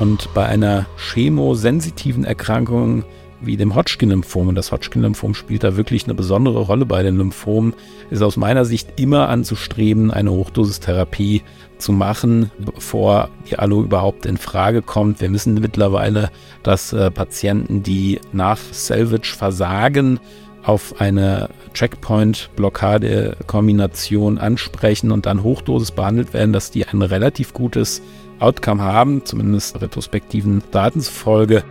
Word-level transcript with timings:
Und 0.00 0.32
bei 0.34 0.46
einer 0.46 0.86
chemosensitiven 0.96 2.24
Erkrankung 2.24 3.04
wie 3.44 3.56
dem 3.56 3.74
Hodgkin-Lymphom, 3.74 4.46
und 4.48 4.54
das 4.54 4.70
Hodgkin-Lymphom 4.72 5.34
spielt 5.34 5.64
da 5.64 5.76
wirklich 5.76 6.04
eine 6.04 6.14
besondere 6.14 6.60
Rolle 6.60 6.86
bei 6.86 7.02
den 7.02 7.16
Lymphomen, 7.16 7.74
ist 8.10 8.22
aus 8.22 8.36
meiner 8.36 8.64
Sicht 8.64 9.00
immer 9.00 9.28
anzustreben, 9.28 10.12
eine 10.12 10.30
Hochdosistherapie 10.30 11.42
zu 11.78 11.90
machen, 11.92 12.52
bevor 12.58 13.30
die 13.50 13.58
Alu 13.58 13.82
überhaupt 13.82 14.26
in 14.26 14.36
Frage 14.36 14.82
kommt. 14.82 15.20
Wir 15.20 15.32
wissen 15.32 15.54
mittlerweile, 15.54 16.30
dass 16.62 16.92
äh, 16.92 17.10
Patienten, 17.10 17.82
die 17.82 18.20
nach 18.32 18.58
Salvage 18.70 19.34
versagen, 19.36 20.20
auf 20.62 21.00
eine 21.00 21.48
Checkpoint-Blockade-Kombination 21.74 24.38
ansprechen 24.38 25.10
und 25.10 25.26
dann 25.26 25.42
Hochdosis 25.42 25.90
behandelt 25.90 26.32
werden, 26.32 26.52
dass 26.52 26.70
die 26.70 26.86
ein 26.86 27.02
relativ 27.02 27.52
gutes 27.52 28.00
Outcome 28.42 28.82
haben, 28.82 29.24
zumindest 29.24 29.80
retrospektiven 29.80 30.62
Daten 30.70 31.00
zufolge. 31.00 31.64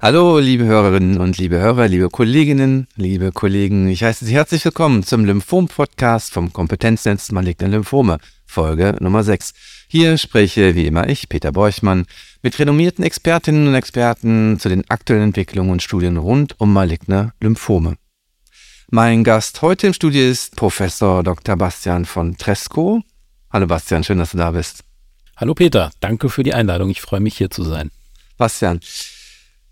Hallo, 0.00 0.38
liebe 0.38 0.64
Hörerinnen 0.64 1.18
und 1.18 1.38
liebe 1.38 1.58
Hörer, 1.58 1.88
liebe 1.88 2.08
Kolleginnen, 2.08 2.86
liebe 2.94 3.32
Kollegen. 3.32 3.88
Ich 3.88 4.04
heiße 4.04 4.24
Sie 4.24 4.32
herzlich 4.32 4.64
willkommen 4.64 5.02
zum 5.02 5.24
Lymphom-Podcast 5.24 6.32
vom 6.32 6.52
Kompetenznetz 6.52 7.32
Maligne 7.32 7.66
Lymphome, 7.66 8.18
Folge 8.46 8.94
Nummer 9.00 9.24
6. 9.24 9.54
Hier 9.88 10.16
spreche 10.16 10.76
wie 10.76 10.86
immer 10.86 11.08
ich, 11.08 11.28
Peter 11.28 11.50
Borchmann, 11.50 12.06
mit 12.42 12.56
renommierten 12.60 13.02
Expertinnen 13.02 13.66
und 13.66 13.74
Experten 13.74 14.60
zu 14.60 14.68
den 14.68 14.88
aktuellen 14.88 15.24
Entwicklungen 15.24 15.72
und 15.72 15.82
Studien 15.82 16.16
rund 16.16 16.54
um 16.60 16.72
maligne 16.72 17.32
Lymphome. 17.40 17.96
Mein 18.92 19.24
Gast 19.24 19.62
heute 19.62 19.88
im 19.88 19.94
Studio 19.94 20.30
ist 20.30 20.54
Professor 20.54 21.24
Dr. 21.24 21.56
Bastian 21.56 22.04
von 22.04 22.36
Tresco. 22.36 23.02
Hallo 23.50 23.66
Bastian, 23.66 24.04
schön, 24.04 24.18
dass 24.18 24.30
du 24.30 24.38
da 24.38 24.52
bist. 24.52 24.84
Hallo 25.36 25.54
Peter, 25.54 25.90
danke 25.98 26.28
für 26.28 26.44
die 26.44 26.54
Einladung. 26.54 26.88
Ich 26.88 27.00
freue 27.00 27.18
mich 27.18 27.36
hier 27.36 27.50
zu 27.50 27.64
sein. 27.64 27.90
Bastian, 28.36 28.78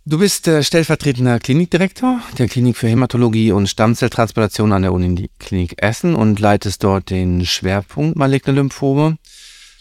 Du 0.08 0.18
bist 0.18 0.46
äh, 0.46 0.62
stellvertretender 0.62 1.40
Klinikdirektor 1.40 2.20
der 2.38 2.46
Klinik 2.46 2.76
für 2.76 2.86
Hämatologie 2.86 3.50
und 3.50 3.66
Stammzelltransplantation 3.66 4.72
an 4.72 4.82
der 4.82 4.92
Uniklinik 4.92 5.82
Essen 5.82 6.14
und 6.14 6.38
leitest 6.38 6.84
dort 6.84 7.10
den 7.10 7.44
Schwerpunkt 7.44 8.16
maligne 8.16 8.52
Lymphome. 8.52 9.18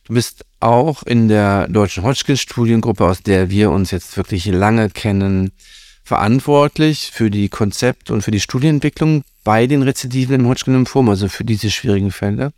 Du 0.05 0.15
bist 0.15 0.43
auch 0.59 1.03
in 1.03 1.27
der 1.27 1.67
deutschen 1.67 2.01
Hodgkin-Studiengruppe, 2.01 3.05
aus 3.05 3.21
der 3.21 3.51
wir 3.51 3.69
uns 3.69 3.91
jetzt 3.91 4.17
wirklich 4.17 4.47
lange 4.47 4.89
kennen, 4.89 5.51
verantwortlich 6.03 7.11
für 7.13 7.29
die 7.29 7.47
Konzept- 7.47 8.09
und 8.09 8.23
für 8.23 8.31
die 8.31 8.39
Studienentwicklung 8.39 9.21
bei 9.43 9.67
den 9.67 9.83
Rezidiven 9.83 10.33
im 10.33 10.47
Hodgkin-Lymphom, 10.47 11.07
also 11.07 11.29
für 11.29 11.45
diese 11.45 11.69
schwierigen 11.69 12.09
Fälle. 12.09 12.51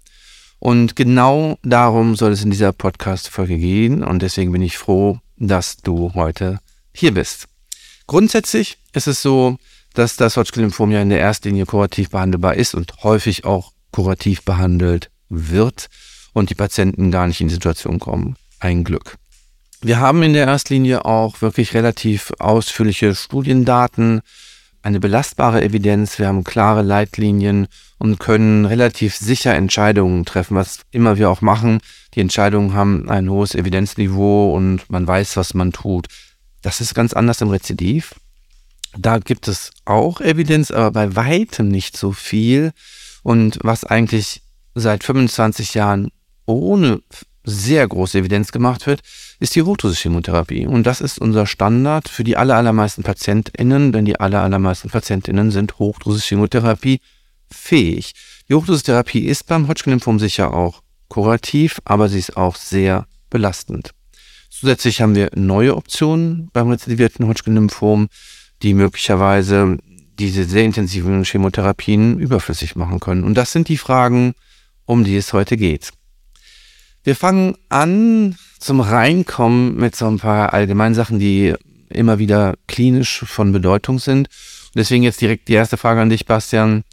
Und 0.60 0.96
genau 0.96 1.60
darum 1.64 2.16
soll 2.16 2.32
es 2.32 2.46
in 2.46 2.50
dieser 2.50 2.72
Podcast-Folge 2.72 3.58
gehen. 3.58 4.06
Und 4.06 4.22
deswegen 4.22 4.54
bin 4.54 4.62
ich 4.62 4.78
froh, 4.78 5.20
dass 5.36 5.76
du 5.76 6.14
heute 6.14 6.60
hier 6.94 7.14
bist. 7.14 7.50
Grundsätzlich 8.08 8.78
ist 8.94 9.08
es 9.08 9.22
so, 9.22 9.58
dass 9.94 10.16
das 10.16 10.38
Hodgkin-Lymphom 10.38 10.92
ja 10.92 11.02
in 11.02 11.10
der 11.10 11.20
ersten 11.20 11.50
Linie 11.50 11.66
kurativ 11.66 12.10
behandelbar 12.10 12.56
ist 12.56 12.74
und 12.74 13.04
häufig 13.04 13.46
auch 13.46 13.74
kurativ 13.92 14.44
behandelt 14.44 15.12
wird 15.30 15.88
und 16.34 16.50
die 16.50 16.56
Patienten 16.56 17.12
gar 17.12 17.28
nicht 17.28 17.42
in 17.42 17.50
die 17.50 17.54
Situation 17.54 18.00
kommen. 18.00 18.38
Ein 18.60 18.84
Glück. 18.84 19.18
Wir 19.82 20.00
haben 20.00 20.24
in 20.24 20.34
der 20.34 20.48
Erstlinie 20.48 21.06
auch 21.06 21.42
wirklich 21.42 21.74
relativ 21.74 22.32
ausführliche 22.40 23.14
Studiendaten, 23.14 24.22
eine 24.82 25.00
belastbare 25.00 25.62
Evidenz, 25.62 26.18
wir 26.18 26.28
haben 26.28 26.44
klare 26.46 26.82
Leitlinien 26.82 27.68
und 27.98 28.20
können 28.20 28.66
relativ 28.66 29.18
sicher 29.18 29.54
Entscheidungen 29.54 30.24
treffen, 30.24 30.56
was 30.56 30.80
immer 30.92 31.18
wir 31.18 31.30
auch 31.30 31.42
machen. 31.42 31.80
Die 32.14 32.22
Entscheidungen 32.22 32.74
haben 32.74 33.10
ein 33.10 33.30
hohes 33.30 33.54
Evidenzniveau 33.54 34.54
und 34.56 34.90
man 34.90 35.06
weiß, 35.06 35.36
was 35.36 35.54
man 35.54 35.74
tut. 35.74 36.08
Das 36.62 36.82
ist 36.82 36.94
ganz 36.96 37.14
anders 37.14 37.42
im 37.42 37.50
Rezidiv. 37.50 38.16
Da 38.98 39.20
gibt 39.20 39.48
es 39.48 39.72
auch 39.86 40.22
Evidenz, 40.22 40.72
aber 40.72 40.92
bei 40.92 41.16
weitem 41.16 41.68
nicht 41.68 41.98
so 41.98 42.12
viel. 42.12 42.72
Und 43.24 43.60
was 43.62 43.84
eigentlich 43.84 44.42
seit 44.74 45.04
25 45.04 45.74
Jahren 45.74 46.12
ohne 46.46 47.02
sehr 47.44 47.88
große 47.88 48.20
Evidenz 48.20 48.52
gemacht 48.52 48.88
wird, 48.88 49.02
ist 49.40 49.56
die 49.56 49.62
Rotosis-Chemotherapie. 49.62 50.68
Und 50.68 50.84
das 50.84 51.02
ist 51.02 51.20
unser 51.20 51.46
Standard 51.46 52.10
für 52.10 52.24
die 52.24 52.38
allermeisten 52.38 53.04
PatientInnen, 53.04 53.92
denn 53.92 54.06
die 54.06 54.20
allermeisten 54.20 54.90
PatientInnen 54.90 55.52
sind 55.52 55.80
Hochdosis-Chemotherapie 55.80 57.00
fähig. 57.50 58.14
Die 58.50 58.54
Hochdosistherapie 58.54 59.26
ist 59.26 59.48
beim 59.48 59.68
Hodgkin-Lymphom 59.68 60.20
sicher 60.20 60.54
auch 60.54 60.82
kurativ, 61.08 61.80
aber 61.86 62.10
sie 62.10 62.20
ist 62.20 62.36
auch 62.36 62.56
sehr 62.56 63.08
belastend. 63.30 63.92
Zusätzlich 64.50 65.02
haben 65.02 65.16
wir 65.16 65.30
neue 65.36 65.76
Optionen 65.76 66.50
beim 66.54 66.70
rezidivierten 66.70 67.28
Hodgkin-Lymphom, 67.28 68.08
die 68.64 68.74
möglicherweise 68.74 69.78
diese 70.18 70.46
sehr 70.46 70.64
intensiven 70.64 71.24
Chemotherapien 71.24 72.20
überflüssig 72.20 72.76
machen 72.76 73.00
können. 73.00 73.24
Und 73.24 73.36
das 73.36 73.52
sind 73.52 73.70
die 73.70 73.78
Fragen, 73.78 74.34
um 74.86 75.04
die 75.04 75.16
es 75.16 75.34
heute 75.34 75.58
geht. 75.58 75.92
Wir 77.04 77.16
fangen 77.16 77.56
an 77.70 78.36
zum 78.60 78.82
Reinkommen 78.82 79.76
mit 79.76 79.96
so 79.96 80.08
ein 80.08 80.18
paar 80.18 80.54
allgemeinen 80.54 80.96
Sachen, 80.96 81.20
die 81.20 81.54
immer 81.90 82.20
wieder 82.20 82.56
klinisch 82.68 83.24
von 83.26 83.52
Bedeutung 83.52 84.00
sind. 84.00 84.28
Und 84.28 84.76
deswegen 84.76 85.04
jetzt 85.04 85.22
direkt 85.22 85.48
die 85.48 85.54
erste 85.54 85.78
Frage 85.78 86.02
an 86.02 86.10
dich, 86.10 86.26
Bastian. 86.26 86.84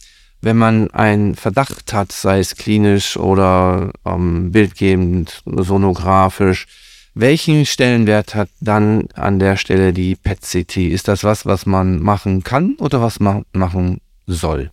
Wenn 0.40 0.58
man 0.58 0.90
einen 0.90 1.34
Verdacht 1.34 1.94
hat, 1.94 2.12
sei 2.12 2.38
es 2.38 2.56
klinisch 2.56 3.16
oder 3.16 3.92
ähm, 4.04 4.52
bildgebend, 4.52 5.42
sonografisch, 5.46 6.66
welchen 7.14 7.64
Stellenwert 7.64 8.34
hat 8.34 8.48
dann 8.60 9.08
an 9.14 9.38
der 9.38 9.56
Stelle 9.56 9.92
die 9.92 10.16
PET-CT? 10.16 10.76
Ist 10.76 11.08
das 11.08 11.24
was, 11.24 11.46
was 11.46 11.66
man 11.66 12.00
machen 12.00 12.42
kann 12.42 12.76
oder 12.78 13.00
was 13.00 13.20
man 13.20 13.44
machen 13.52 14.00
soll? 14.26 14.70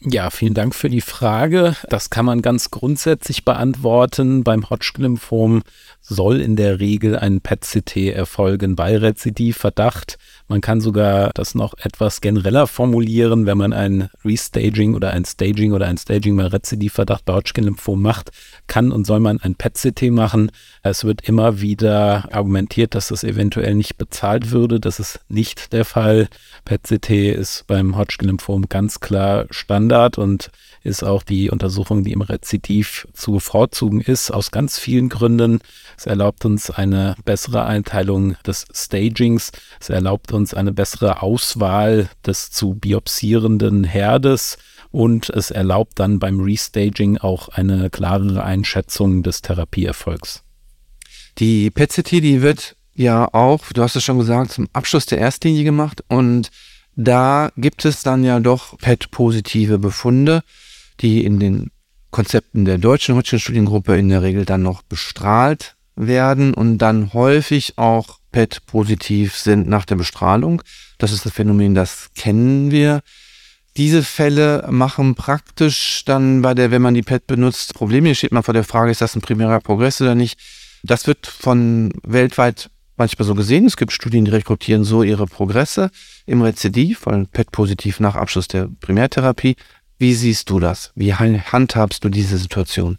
Ja, 0.00 0.30
vielen 0.30 0.54
Dank 0.54 0.76
für 0.76 0.88
die 0.88 1.00
Frage. 1.00 1.74
Das 1.88 2.08
kann 2.08 2.24
man 2.24 2.40
ganz 2.40 2.70
grundsätzlich 2.70 3.44
beantworten. 3.44 4.44
Beim 4.44 4.70
Hodgkin-Lymphom 4.70 5.62
soll 6.08 6.40
in 6.40 6.56
der 6.56 6.80
Regel 6.80 7.16
ein 7.16 7.40
PET-CT 7.40 8.14
erfolgen 8.14 8.76
bei 8.76 8.96
Rezidivverdacht. 8.96 10.16
Man 10.48 10.62
kann 10.62 10.80
sogar 10.80 11.30
das 11.34 11.54
noch 11.54 11.74
etwas 11.78 12.22
genereller 12.22 12.66
formulieren, 12.66 13.44
wenn 13.44 13.58
man 13.58 13.74
ein 13.74 14.08
Restaging 14.24 14.94
oder 14.94 15.10
ein 15.10 15.26
Staging 15.26 15.72
oder 15.72 15.86
ein 15.86 15.98
Staging 15.98 16.36
bei 16.36 16.46
Rezidivverdacht 16.46 17.26
bei 17.26 17.34
Hodgkin-Lymphom 17.34 18.00
macht, 18.00 18.30
kann 18.66 18.90
und 18.90 19.06
soll 19.06 19.20
man 19.20 19.40
ein 19.40 19.54
PET-CT 19.54 20.10
machen. 20.10 20.50
Es 20.82 21.04
wird 21.04 21.28
immer 21.28 21.60
wieder 21.60 22.28
argumentiert, 22.32 22.94
dass 22.94 23.08
das 23.08 23.22
eventuell 23.22 23.74
nicht 23.74 23.98
bezahlt 23.98 24.50
würde. 24.50 24.80
Das 24.80 25.00
ist 25.00 25.20
nicht 25.28 25.74
der 25.74 25.84
Fall. 25.84 26.28
PET-CT 26.64 27.10
ist 27.10 27.66
beim 27.66 27.96
Hodgkin-Lymphom 27.96 28.68
ganz 28.70 29.00
klar 29.00 29.44
Standard 29.50 30.16
und 30.16 30.50
ist 30.82 31.04
auch 31.04 31.22
die 31.22 31.50
Untersuchung, 31.50 32.04
die 32.04 32.12
im 32.12 32.22
Rezidiv 32.22 33.06
zu 33.12 33.32
bevorzugen 33.32 34.00
ist, 34.00 34.30
aus 34.30 34.50
ganz 34.50 34.78
vielen 34.78 35.08
Gründen. 35.08 35.60
Es 35.98 36.06
erlaubt 36.06 36.44
uns 36.44 36.70
eine 36.70 37.16
bessere 37.24 37.64
Einteilung 37.64 38.36
des 38.46 38.66
Stagings. 38.72 39.50
Es 39.80 39.88
erlaubt 39.88 40.32
uns 40.32 40.54
eine 40.54 40.72
bessere 40.72 41.22
Auswahl 41.22 42.08
des 42.24 42.52
zu 42.52 42.74
biopsierenden 42.74 43.82
Herdes 43.82 44.58
und 44.92 45.28
es 45.28 45.50
erlaubt 45.50 45.98
dann 45.98 46.20
beim 46.20 46.38
Restaging 46.38 47.18
auch 47.18 47.48
eine 47.48 47.90
klarere 47.90 48.44
Einschätzung 48.44 49.24
des 49.24 49.42
Therapieerfolgs. 49.42 50.44
Die 51.38 51.68
PET-CT, 51.72 52.12
die 52.12 52.42
wird 52.42 52.76
ja 52.94 53.34
auch, 53.34 53.64
du 53.74 53.82
hast 53.82 53.96
es 53.96 54.04
schon 54.04 54.20
gesagt, 54.20 54.52
zum 54.52 54.68
Abschluss 54.72 55.06
der 55.06 55.18
Erstlinie 55.18 55.64
gemacht 55.64 56.04
und 56.08 56.52
da 56.94 57.50
gibt 57.56 57.84
es 57.84 58.04
dann 58.04 58.22
ja 58.22 58.38
doch 58.38 58.78
PET-positive 58.78 59.80
Befunde 59.80 60.42
die 61.00 61.24
in 61.24 61.38
den 61.38 61.70
Konzepten 62.10 62.64
der 62.64 62.78
deutschen 62.78 63.14
Hodgkin-Studiengruppe 63.14 63.96
in 63.96 64.08
der 64.08 64.22
Regel 64.22 64.44
dann 64.44 64.62
noch 64.62 64.82
bestrahlt 64.82 65.76
werden 65.98 66.54
und 66.54 66.78
dann 66.78 67.12
häufig 67.12 67.76
auch 67.76 68.18
PET-positiv 68.32 69.36
sind 69.36 69.68
nach 69.68 69.84
der 69.84 69.96
Bestrahlung. 69.96 70.62
Das 70.98 71.12
ist 71.12 71.26
das 71.26 71.32
Phänomen, 71.32 71.74
das 71.74 72.10
kennen 72.14 72.70
wir. 72.70 73.02
Diese 73.76 74.02
Fälle 74.02 74.66
machen 74.70 75.14
praktisch 75.14 76.02
dann 76.04 76.42
bei 76.42 76.54
der, 76.54 76.70
wenn 76.70 76.82
man 76.82 76.94
die 76.94 77.02
PET 77.02 77.26
benutzt, 77.26 77.74
Probleme. 77.74 78.08
Hier 78.08 78.14
steht 78.14 78.32
man 78.32 78.42
vor 78.42 78.54
der 78.54 78.64
Frage, 78.64 78.90
ist 78.90 79.00
das 79.00 79.14
ein 79.14 79.20
primärer 79.20 79.60
Progress 79.60 80.00
oder 80.00 80.14
nicht? 80.14 80.38
Das 80.82 81.06
wird 81.06 81.26
von 81.26 81.92
weltweit 82.02 82.70
manchmal 82.96 83.26
so 83.26 83.34
gesehen. 83.34 83.66
Es 83.66 83.76
gibt 83.76 83.92
Studien, 83.92 84.24
die 84.24 84.30
rekrutieren 84.30 84.84
so 84.84 85.02
ihre 85.02 85.26
Progresse 85.26 85.90
im 86.26 86.42
Rezidiv, 86.42 87.06
weil 87.06 87.26
PET 87.26 87.52
positiv 87.52 88.00
nach 88.00 88.16
Abschluss 88.16 88.48
der 88.48 88.68
Primärtherapie. 88.80 89.56
Wie 89.98 90.14
siehst 90.14 90.50
du 90.50 90.60
das? 90.60 90.92
Wie 90.94 91.14
handhabst 91.14 92.04
du 92.04 92.08
diese 92.08 92.38
Situation? 92.38 92.98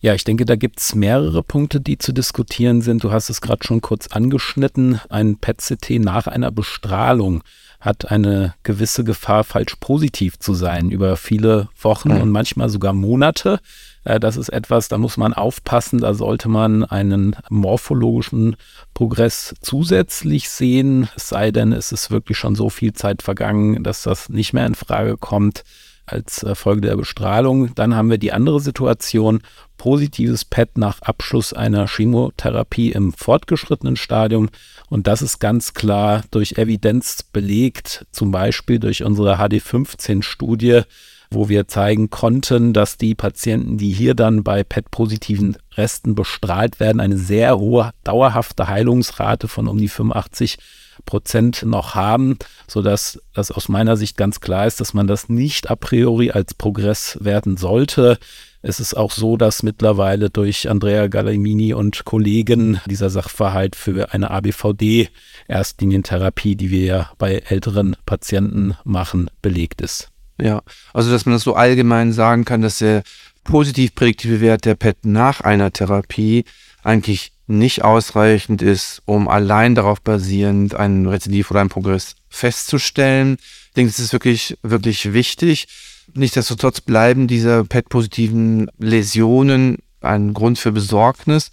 Ja, 0.00 0.14
ich 0.14 0.24
denke, 0.24 0.44
da 0.44 0.56
gibt 0.56 0.80
es 0.80 0.94
mehrere 0.94 1.42
Punkte, 1.42 1.80
die 1.80 1.98
zu 1.98 2.12
diskutieren 2.12 2.82
sind. 2.82 3.02
Du 3.02 3.12
hast 3.12 3.30
es 3.30 3.40
gerade 3.40 3.66
schon 3.66 3.80
kurz 3.80 4.08
angeschnitten. 4.08 5.00
Ein 5.08 5.38
PET-CT 5.38 5.98
nach 6.00 6.26
einer 6.26 6.50
Bestrahlung 6.50 7.42
hat 7.80 8.10
eine 8.10 8.54
gewisse 8.62 9.04
Gefahr, 9.04 9.44
falsch 9.44 9.76
positiv 9.80 10.38
zu 10.38 10.54
sein 10.54 10.90
über 10.90 11.16
viele 11.16 11.68
Wochen 11.80 12.12
mhm. 12.12 12.20
und 12.20 12.30
manchmal 12.30 12.68
sogar 12.68 12.92
Monate. 12.92 13.58
Äh, 14.04 14.20
das 14.20 14.36
ist 14.36 14.48
etwas, 14.50 14.88
da 14.88 14.98
muss 14.98 15.16
man 15.16 15.32
aufpassen, 15.32 16.00
da 16.00 16.14
sollte 16.14 16.48
man 16.48 16.84
einen 16.84 17.36
morphologischen 17.48 18.56
Progress 18.94 19.54
zusätzlich 19.60 20.48
sehen, 20.48 21.08
es 21.16 21.28
sei 21.28 21.50
denn, 21.50 21.72
es 21.72 21.92
ist 21.92 22.10
wirklich 22.10 22.38
schon 22.38 22.54
so 22.54 22.70
viel 22.70 22.92
Zeit 22.92 23.22
vergangen, 23.22 23.82
dass 23.82 24.02
das 24.02 24.28
nicht 24.28 24.52
mehr 24.52 24.66
in 24.66 24.74
Frage 24.74 25.16
kommt 25.16 25.64
als 26.06 26.42
äh, 26.42 26.54
Folge 26.54 26.82
der 26.82 26.96
Bestrahlung. 26.96 27.74
Dann 27.74 27.94
haben 27.94 28.10
wir 28.10 28.18
die 28.18 28.32
andere 28.32 28.60
Situation, 28.60 29.40
positives 29.76 30.44
PET 30.44 30.78
nach 30.78 31.02
Abschluss 31.02 31.52
einer 31.52 31.86
Chemotherapie 31.86 32.92
im 32.92 33.12
fortgeschrittenen 33.12 33.96
Stadium. 33.96 34.48
Und 34.88 35.06
das 35.06 35.22
ist 35.22 35.38
ganz 35.38 35.74
klar 35.74 36.22
durch 36.30 36.52
Evidenz 36.52 37.22
belegt, 37.22 38.06
zum 38.10 38.30
Beispiel 38.30 38.78
durch 38.78 39.02
unsere 39.02 39.36
HD15-Studie, 39.36 40.82
wo 41.30 41.48
wir 41.48 41.68
zeigen 41.68 42.10
konnten, 42.10 42.72
dass 42.72 42.98
die 42.98 43.14
Patienten, 43.14 43.78
die 43.78 43.92
hier 43.92 44.14
dann 44.14 44.44
bei 44.44 44.64
PET-positiven 44.64 45.56
Resten 45.76 46.14
bestrahlt 46.14 46.80
werden, 46.80 47.00
eine 47.00 47.18
sehr 47.18 47.58
hohe 47.58 47.92
dauerhafte 48.04 48.68
Heilungsrate 48.68 49.48
von 49.48 49.68
um 49.68 49.78
die 49.78 49.88
85 49.88 50.58
Prozent 51.04 51.62
noch 51.64 51.94
haben, 51.94 52.38
sodass 52.66 53.20
das 53.34 53.50
aus 53.50 53.68
meiner 53.68 53.96
Sicht 53.96 54.16
ganz 54.16 54.40
klar 54.40 54.66
ist, 54.66 54.80
dass 54.80 54.94
man 54.94 55.06
das 55.06 55.28
nicht 55.28 55.70
a 55.70 55.76
priori 55.76 56.30
als 56.30 56.54
Progress 56.54 57.18
werten 57.20 57.58
sollte. 57.58 58.18
Es 58.62 58.80
ist 58.80 58.96
auch 58.96 59.12
so, 59.12 59.36
dass 59.36 59.62
mittlerweile 59.62 60.30
durch 60.30 60.68
Andrea 60.68 61.06
Gallimini 61.06 61.72
und 61.74 62.04
Kollegen 62.04 62.80
dieser 62.86 63.10
Sachverhalt 63.10 63.76
für 63.76 64.12
eine 64.12 64.30
ABVD-Erstlinientherapie, 64.30 66.56
die 66.56 66.70
wir 66.70 66.84
ja 66.84 67.12
bei 67.18 67.42
älteren 67.46 67.94
Patienten 68.06 68.74
machen, 68.84 69.30
belegt 69.42 69.82
ist. 69.82 70.10
Ja, 70.40 70.62
also 70.92 71.10
dass 71.10 71.26
man 71.26 71.34
das 71.34 71.42
so 71.42 71.54
allgemein 71.54 72.12
sagen 72.12 72.44
kann, 72.44 72.60
dass 72.62 72.78
der 72.78 73.02
positiv 73.44 73.94
prädiktive 73.94 74.40
Wert 74.40 74.64
der 74.64 74.74
PET 74.74 75.04
nach 75.04 75.40
einer 75.40 75.72
Therapie 75.72 76.44
eigentlich 76.82 77.32
nicht 77.46 77.84
ausreichend 77.84 78.60
ist, 78.60 79.02
um 79.04 79.28
allein 79.28 79.74
darauf 79.74 80.00
basierend 80.02 80.74
einen 80.74 81.06
Rezidiv 81.06 81.50
oder 81.50 81.60
einen 81.60 81.68
Progress 81.68 82.16
festzustellen. 82.28 83.36
Ich 83.68 83.74
denke, 83.76 83.90
es 83.90 83.98
ist 83.98 84.12
wirklich, 84.12 84.58
wirklich 84.62 85.12
wichtig. 85.12 85.68
Nichtsdestotrotz 86.14 86.80
bleiben 86.80 87.28
diese 87.28 87.64
PET-positiven 87.64 88.70
Läsionen 88.78 89.78
ein 90.00 90.34
Grund 90.34 90.58
für 90.58 90.72
Besorgnis. 90.72 91.50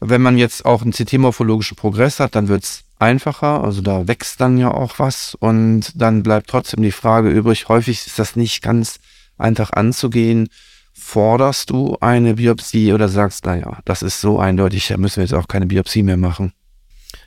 Wenn 0.00 0.22
man 0.22 0.38
jetzt 0.38 0.64
auch 0.64 0.82
einen 0.82 0.92
CT-morphologischen 0.92 1.76
Progress 1.76 2.20
hat, 2.20 2.34
dann 2.34 2.48
wird 2.48 2.64
es 2.64 2.84
einfacher. 2.98 3.62
Also 3.62 3.80
da 3.82 4.06
wächst 4.08 4.40
dann 4.40 4.58
ja 4.58 4.70
auch 4.70 4.98
was 4.98 5.34
und 5.34 5.92
dann 5.94 6.22
bleibt 6.22 6.48
trotzdem 6.48 6.82
die 6.82 6.92
Frage 6.92 7.30
übrig. 7.30 7.68
Häufig 7.68 8.06
ist 8.06 8.18
das 8.18 8.36
nicht 8.36 8.62
ganz 8.62 9.00
einfach 9.38 9.72
anzugehen. 9.72 10.48
Forderst 10.92 11.70
du 11.70 11.96
eine 12.00 12.34
Biopsie 12.34 12.92
oder 12.92 13.08
sagst, 13.08 13.46
naja, 13.46 13.78
das 13.84 14.02
ist 14.02 14.20
so 14.20 14.38
eindeutig, 14.38 14.86
da 14.88 14.96
müssen 14.96 15.16
wir 15.16 15.24
jetzt 15.24 15.34
auch 15.34 15.48
keine 15.48 15.66
Biopsie 15.66 16.04
mehr 16.04 16.16
machen? 16.16 16.52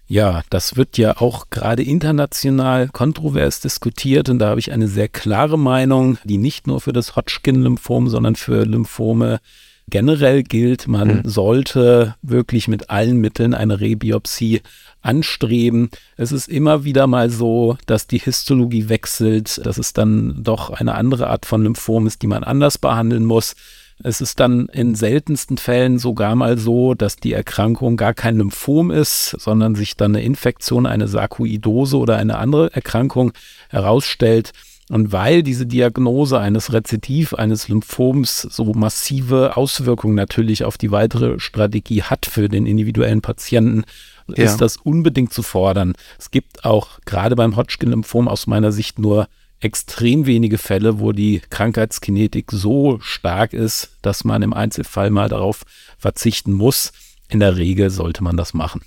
Ja, 0.09 0.41
das 0.49 0.77
wird 0.77 0.97
ja 0.97 1.17
auch 1.17 1.49
gerade 1.49 1.83
international 1.83 2.87
kontrovers 2.87 3.59
diskutiert 3.59 4.29
und 4.29 4.39
da 4.39 4.49
habe 4.49 4.59
ich 4.61 4.71
eine 4.71 4.87
sehr 4.87 5.09
klare 5.09 5.59
Meinung, 5.59 6.17
die 6.23 6.37
nicht 6.37 6.65
nur 6.65 6.79
für 6.79 6.93
das 6.93 7.17
Hodgkin-Lymphom, 7.17 8.07
sondern 8.07 8.37
für 8.37 8.63
Lymphome 8.63 9.39
generell 9.89 10.43
gilt. 10.43 10.87
Man 10.87 11.07
mhm. 11.07 11.21
sollte 11.25 12.15
wirklich 12.21 12.67
mit 12.67 12.89
allen 12.89 13.17
Mitteln 13.17 13.53
eine 13.53 13.79
Rebiopsie 13.79 14.61
anstreben. 15.01 15.89
Es 16.17 16.31
ist 16.31 16.49
immer 16.49 16.83
wieder 16.83 17.07
mal 17.07 17.29
so, 17.29 17.77
dass 17.85 18.07
die 18.07 18.19
Histologie 18.19 18.89
wechselt, 18.89 19.65
dass 19.65 19.77
es 19.77 19.93
dann 19.93 20.43
doch 20.43 20.69
eine 20.69 20.95
andere 20.95 21.27
Art 21.27 21.45
von 21.45 21.63
Lymphom 21.63 22.07
ist, 22.07 22.21
die 22.21 22.27
man 22.27 22.43
anders 22.43 22.77
behandeln 22.77 23.25
muss. 23.25 23.55
Es 24.03 24.21
ist 24.21 24.39
dann 24.39 24.67
in 24.67 24.93
seltensten 24.93 25.57
Fällen 25.57 25.97
sogar 25.97 26.35
mal 26.35 26.57
so, 26.57 26.93
dass 26.93 27.15
die 27.15 27.33
Erkrankung 27.33 27.97
gar 27.97 28.13
kein 28.13 28.37
Lymphom 28.37 28.91
ist, 28.91 29.35
sondern 29.39 29.73
sich 29.73 29.97
dann 29.97 30.15
eine 30.15 30.23
Infektion, 30.23 30.85
eine 30.85 31.07
Sarkoidose 31.07 31.97
oder 31.97 32.17
eine 32.17 32.37
andere 32.37 32.71
Erkrankung 32.73 33.31
herausstellt. 33.69 34.51
Und 34.89 35.11
weil 35.11 35.43
diese 35.43 35.65
Diagnose 35.65 36.39
eines 36.39 36.71
Rezidiv, 36.71 37.33
eines 37.33 37.67
Lymphoms 37.67 38.41
so 38.41 38.73
massive 38.73 39.57
Auswirkungen 39.57 40.15
natürlich 40.15 40.63
auf 40.63 40.77
die 40.77 40.91
weitere 40.91 41.39
Strategie 41.39 42.03
hat 42.03 42.25
für 42.25 42.47
den 42.47 42.65
individuellen 42.65 43.21
Patienten, 43.21 43.83
ja. 44.27 44.45
ist 44.45 44.61
das 44.61 44.77
unbedingt 44.77 45.33
zu 45.33 45.43
fordern. 45.43 45.93
Es 46.17 46.31
gibt 46.31 46.63
auch 46.63 46.99
gerade 47.05 47.35
beim 47.35 47.57
Hodgkin-Lymphom 47.57 48.29
aus 48.29 48.47
meiner 48.47 48.71
Sicht 48.71 48.97
nur 48.97 49.27
extrem 49.59 50.25
wenige 50.25 50.57
Fälle, 50.57 50.99
wo 50.99 51.11
die 51.11 51.41
Krankheitskinetik 51.49 52.51
so 52.51 52.99
stark 53.01 53.53
ist, 53.53 53.89
dass 54.01 54.23
man 54.23 54.41
im 54.41 54.53
Einzelfall 54.53 55.09
mal 55.09 55.29
darauf 55.29 55.63
verzichten 55.97 56.53
muss. 56.53 56.93
In 57.27 57.39
der 57.39 57.57
Regel 57.57 57.89
sollte 57.89 58.23
man 58.23 58.37
das 58.37 58.53
machen. 58.53 58.81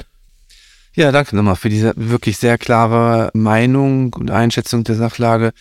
Ja, 0.94 1.12
danke 1.12 1.36
nochmal 1.36 1.56
für 1.56 1.68
diese 1.68 1.92
wirklich 1.96 2.38
sehr 2.38 2.58
klare 2.58 3.30
Meinung 3.32 4.12
und 4.14 4.30
Einschätzung 4.30 4.84
der 4.84 4.96
Sachlage. 4.96 5.52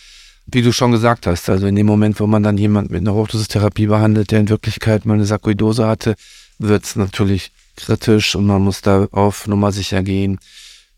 Wie 0.52 0.62
du 0.62 0.72
schon 0.72 0.92
gesagt 0.92 1.26
hast, 1.26 1.48
also 1.48 1.66
in 1.66 1.76
dem 1.76 1.86
Moment, 1.86 2.18
wo 2.18 2.26
man 2.26 2.42
dann 2.42 2.58
jemand 2.58 2.90
mit 2.90 3.02
einer 3.02 3.14
Hochdosistherapie 3.14 3.86
behandelt, 3.86 4.30
der 4.30 4.40
in 4.40 4.48
Wirklichkeit 4.48 5.06
mal 5.06 5.14
eine 5.14 5.24
Sarkoidose 5.24 5.86
hatte, 5.86 6.16
wird 6.58 6.84
es 6.84 6.96
natürlich 6.96 7.52
kritisch 7.76 8.34
und 8.34 8.46
man 8.46 8.62
muss 8.62 8.82
da 8.82 9.06
auf 9.12 9.46
Nummer 9.46 9.70
sicher 9.72 10.02
gehen. 10.02 10.38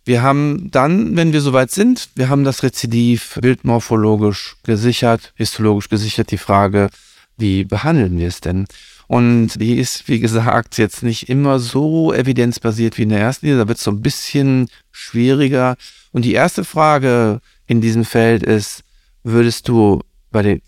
Wir 0.05 0.23
haben 0.23 0.71
dann, 0.71 1.17
wenn 1.17 1.33
wir 1.33 1.41
soweit 1.41 1.71
sind, 1.71 2.09
wir 2.15 2.29
haben 2.29 2.45
das 2.45 2.63
Rezidiv 2.63 3.39
bildmorphologisch 3.41 4.57
gesichert, 4.65 5.33
histologisch 5.37 5.89
gesichert, 5.89 6.31
die 6.31 6.39
Frage, 6.39 6.89
wie 7.37 7.65
behandeln 7.65 8.19
wir 8.19 8.29
es 8.29 8.41
denn? 8.41 8.67
Und 9.07 9.61
die 9.61 9.79
ist, 9.79 10.09
wie 10.09 10.21
gesagt, 10.21 10.79
jetzt 10.79 11.03
nicht 11.03 11.29
immer 11.29 11.59
so 11.59 12.13
evidenzbasiert 12.13 12.97
wie 12.97 13.03
in 13.03 13.11
der 13.11 13.21
ersten 13.21 13.47
Linie, 13.47 13.61
da 13.61 13.69
wird 13.69 13.79
es 13.79 13.85
so 13.85 13.91
ein 13.91 14.01
bisschen 14.01 14.69
schwieriger. 14.91 15.77
Und 16.13 16.25
die 16.25 16.33
erste 16.33 16.65
Frage 16.65 17.41
in 17.67 17.81
diesem 17.81 18.05
Feld 18.05 18.43
ist, 18.43 18.83
würdest 19.23 19.69
du 19.69 20.01
bei 20.31 20.43
den 20.43 20.63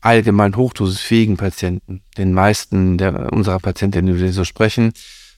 allgemein 0.00 0.56
hochdosisfähigen 0.56 1.36
Patienten, 1.36 2.02
den 2.16 2.32
meisten 2.32 2.98
der, 2.98 3.32
unserer 3.32 3.58
Patienten, 3.58 4.06
die 4.06 4.18
wir 4.18 4.32
so 4.32 4.44
sprechen, 4.44 4.92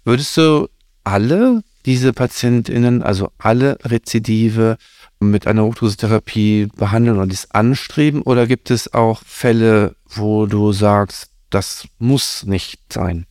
Würdest 0.05 0.37
du 0.37 0.69
alle 1.05 1.63
diese 1.85 2.13
PatientInnen, 2.13 3.03
also 3.03 3.31
alle 3.39 3.79
Rezidive 3.85 4.77
mit 5.19 5.47
einer 5.47 5.65
Hochdosistherapie 5.65 6.69
behandeln 6.77 7.19
oder 7.19 7.27
dies 7.27 7.51
anstreben? 7.51 8.23
Oder 8.23 8.47
gibt 8.47 8.71
es 8.71 8.95
auch 8.95 9.23
Fälle, 9.25 9.97
wo 10.07 10.47
du 10.47 10.73
sagst, 10.73 11.31
das 11.51 11.87
muss 11.99 12.45
nicht 12.45 12.93
sein? 12.93 13.27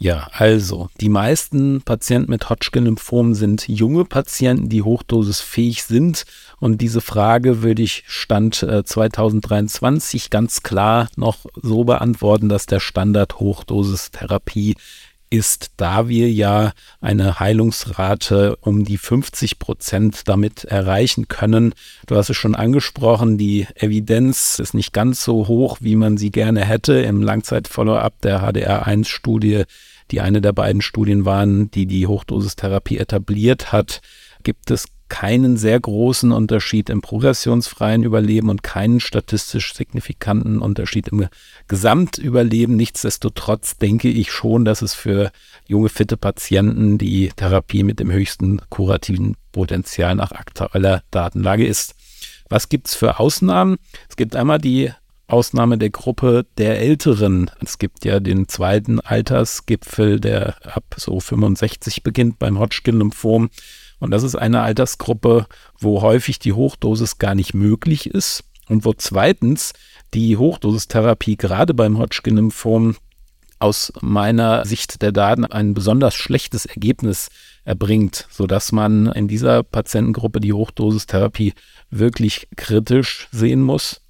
Ja, 0.00 0.28
also 0.32 0.90
die 1.00 1.08
meisten 1.08 1.82
Patienten 1.82 2.30
mit 2.30 2.48
Hodgkin-Lymphom 2.48 3.34
sind 3.34 3.66
junge 3.66 4.04
Patienten, 4.04 4.68
die 4.68 4.82
hochdosisfähig 4.82 5.82
sind. 5.82 6.24
Und 6.60 6.80
diese 6.80 7.00
Frage 7.00 7.62
würde 7.62 7.82
ich 7.82 8.04
Stand 8.06 8.62
äh, 8.62 8.84
2023 8.84 10.30
ganz 10.30 10.62
klar 10.62 11.08
noch 11.16 11.46
so 11.60 11.82
beantworten, 11.82 12.48
dass 12.48 12.66
der 12.66 12.78
Standard 12.78 13.40
Hochdosistherapie 13.40 14.76
ist, 15.30 15.72
da 15.76 16.08
wir 16.08 16.30
ja 16.30 16.72
eine 17.00 17.38
Heilungsrate 17.40 18.56
um 18.56 18.84
die 18.84 18.98
50 18.98 19.58
Prozent 19.58 20.28
damit 20.28 20.64
erreichen 20.64 21.28
können. 21.28 21.74
Du 22.06 22.16
hast 22.16 22.30
es 22.30 22.36
schon 22.36 22.54
angesprochen, 22.54 23.38
die 23.38 23.66
Evidenz 23.74 24.58
ist 24.58 24.74
nicht 24.74 24.92
ganz 24.92 25.22
so 25.22 25.48
hoch, 25.48 25.78
wie 25.80 25.96
man 25.96 26.16
sie 26.16 26.30
gerne 26.30 26.64
hätte. 26.64 27.00
Im 27.00 27.22
Langzeit-Follow-up 27.22 28.20
der 28.22 28.42
HDR1-Studie, 28.42 29.64
die 30.10 30.20
eine 30.20 30.40
der 30.40 30.52
beiden 30.52 30.82
Studien 30.82 31.24
waren, 31.24 31.70
die 31.70 31.86
die 31.86 32.06
Hochdosistherapie 32.06 32.98
etabliert 32.98 33.72
hat, 33.72 34.00
gibt 34.42 34.70
es 34.70 34.86
keinen 35.08 35.56
sehr 35.56 35.78
großen 35.78 36.32
Unterschied 36.32 36.90
im 36.90 37.00
progressionsfreien 37.00 38.02
Überleben 38.02 38.50
und 38.50 38.62
keinen 38.62 39.00
statistisch 39.00 39.74
signifikanten 39.74 40.60
Unterschied 40.60 41.08
im 41.08 41.28
Gesamtüberleben. 41.66 42.76
Nichtsdestotrotz 42.76 43.78
denke 43.78 44.08
ich 44.08 44.30
schon, 44.30 44.64
dass 44.64 44.82
es 44.82 44.94
für 44.94 45.30
junge, 45.66 45.88
fitte 45.88 46.16
Patienten 46.16 46.98
die 46.98 47.30
Therapie 47.34 47.82
mit 47.82 48.00
dem 48.00 48.10
höchsten 48.10 48.60
kurativen 48.68 49.36
Potenzial 49.52 50.14
nach 50.14 50.32
aktueller 50.32 51.02
Datenlage 51.10 51.66
ist. 51.66 51.94
Was 52.48 52.68
gibt 52.68 52.88
es 52.88 52.94
für 52.94 53.18
Ausnahmen? 53.18 53.76
Es 54.08 54.16
gibt 54.16 54.36
einmal 54.36 54.58
die 54.58 54.90
Ausnahme 55.28 55.76
der 55.76 55.90
Gruppe 55.90 56.46
der 56.56 56.80
Älteren. 56.80 57.50
Es 57.62 57.78
gibt 57.78 58.06
ja 58.06 58.18
den 58.18 58.48
zweiten 58.48 58.98
Altersgipfel, 59.00 60.20
der 60.20 60.56
ab 60.66 60.84
so 60.96 61.20
65 61.20 62.02
beginnt 62.02 62.38
beim 62.38 62.58
Hodgkin-Lymphom. 62.58 63.50
Und 63.98 64.10
das 64.10 64.22
ist 64.22 64.36
eine 64.36 64.62
Altersgruppe, 64.62 65.46
wo 65.78 66.02
häufig 66.02 66.38
die 66.38 66.52
Hochdosis 66.52 67.18
gar 67.18 67.34
nicht 67.34 67.54
möglich 67.54 68.08
ist 68.10 68.44
und 68.68 68.84
wo 68.84 68.92
zweitens 68.92 69.72
die 70.14 70.36
Hochdosistherapie 70.36 71.36
gerade 71.36 71.74
beim 71.74 71.98
Hodgkin-Lymphom 71.98 72.96
aus 73.58 73.92
meiner 74.00 74.64
Sicht 74.64 75.02
der 75.02 75.12
Daten 75.12 75.44
ein 75.44 75.74
besonders 75.74 76.14
schlechtes 76.14 76.64
Ergebnis 76.64 77.28
erbringt, 77.64 78.26
sodass 78.30 78.72
man 78.72 79.06
in 79.06 79.26
dieser 79.26 79.62
Patientengruppe 79.62 80.40
die 80.40 80.52
Hochdosistherapie 80.52 81.54
wirklich 81.90 82.48
kritisch 82.56 83.28
sehen 83.32 83.62
muss. 83.62 84.00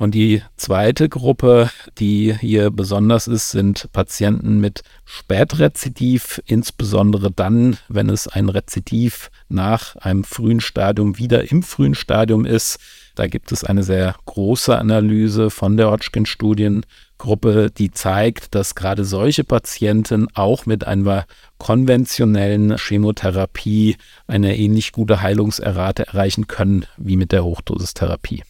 Und 0.00 0.14
die 0.14 0.42
zweite 0.56 1.10
Gruppe, 1.10 1.68
die 1.98 2.34
hier 2.34 2.70
besonders 2.70 3.28
ist, 3.28 3.50
sind 3.50 3.92
Patienten 3.92 4.58
mit 4.58 4.80
Spätrezidiv, 5.04 6.40
insbesondere 6.46 7.30
dann, 7.30 7.76
wenn 7.88 8.08
es 8.08 8.26
ein 8.26 8.48
Rezidiv 8.48 9.30
nach 9.50 9.96
einem 9.96 10.24
frühen 10.24 10.62
Stadium 10.62 11.18
wieder 11.18 11.50
im 11.52 11.62
frühen 11.62 11.94
Stadium 11.94 12.46
ist. 12.46 12.78
Da 13.14 13.26
gibt 13.26 13.52
es 13.52 13.62
eine 13.62 13.82
sehr 13.82 14.14
große 14.24 14.74
Analyse 14.74 15.50
von 15.50 15.76
der 15.76 15.90
Hodgkin-Studiengruppe, 15.90 17.70
die 17.70 17.90
zeigt, 17.90 18.54
dass 18.54 18.74
gerade 18.74 19.04
solche 19.04 19.44
Patienten 19.44 20.28
auch 20.32 20.64
mit 20.64 20.86
einer 20.86 21.26
konventionellen 21.58 22.78
Chemotherapie 22.78 23.98
eine 24.26 24.56
ähnlich 24.56 24.92
gute 24.92 25.20
Heilungserrate 25.20 26.06
erreichen 26.06 26.46
können 26.46 26.86
wie 26.96 27.18
mit 27.18 27.32
der 27.32 27.44
Hochdosistherapie. 27.44 28.44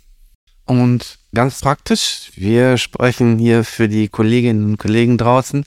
Und 0.70 1.18
ganz 1.34 1.62
praktisch, 1.62 2.30
wir 2.36 2.78
sprechen 2.78 3.40
hier 3.40 3.64
für 3.64 3.88
die 3.88 4.06
Kolleginnen 4.06 4.64
und 4.66 4.76
Kollegen 4.78 5.18
draußen. 5.18 5.66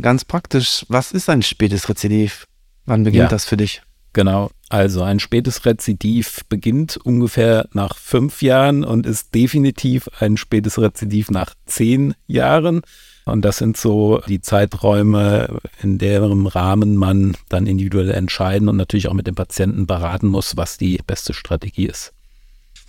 Ganz 0.00 0.24
praktisch, 0.24 0.86
was 0.88 1.12
ist 1.12 1.28
ein 1.28 1.42
spätes 1.42 1.86
Rezidiv? 1.90 2.46
Wann 2.86 3.04
beginnt 3.04 3.24
ja, 3.24 3.28
das 3.28 3.44
für 3.44 3.58
dich? 3.58 3.82
Genau, 4.14 4.50
also 4.70 5.02
ein 5.02 5.20
spätes 5.20 5.66
Rezidiv 5.66 6.46
beginnt 6.48 6.96
ungefähr 6.96 7.68
nach 7.74 7.98
fünf 7.98 8.40
Jahren 8.40 8.84
und 8.84 9.04
ist 9.04 9.34
definitiv 9.34 10.08
ein 10.18 10.38
spätes 10.38 10.78
Rezidiv 10.78 11.30
nach 11.30 11.54
zehn 11.66 12.14
Jahren. 12.26 12.80
Und 13.26 13.44
das 13.44 13.58
sind 13.58 13.76
so 13.76 14.22
die 14.28 14.40
Zeiträume, 14.40 15.58
in 15.82 15.98
deren 15.98 16.46
Rahmen 16.46 16.96
man 16.96 17.36
dann 17.50 17.66
individuell 17.66 18.12
entscheiden 18.12 18.70
und 18.70 18.78
natürlich 18.78 19.08
auch 19.08 19.14
mit 19.14 19.26
dem 19.26 19.34
Patienten 19.34 19.86
beraten 19.86 20.28
muss, 20.28 20.56
was 20.56 20.78
die 20.78 20.98
beste 21.06 21.34
Strategie 21.34 21.84
ist. 21.84 22.14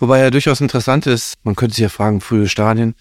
Wobei 0.00 0.20
ja 0.20 0.30
durchaus 0.30 0.62
interessant 0.62 1.06
ist, 1.06 1.34
man 1.44 1.54
könnte 1.54 1.74
sich 1.74 1.82
ja 1.82 1.88
fragen, 1.90 2.22
frühe 2.22 2.48
Stadien, 2.48 2.94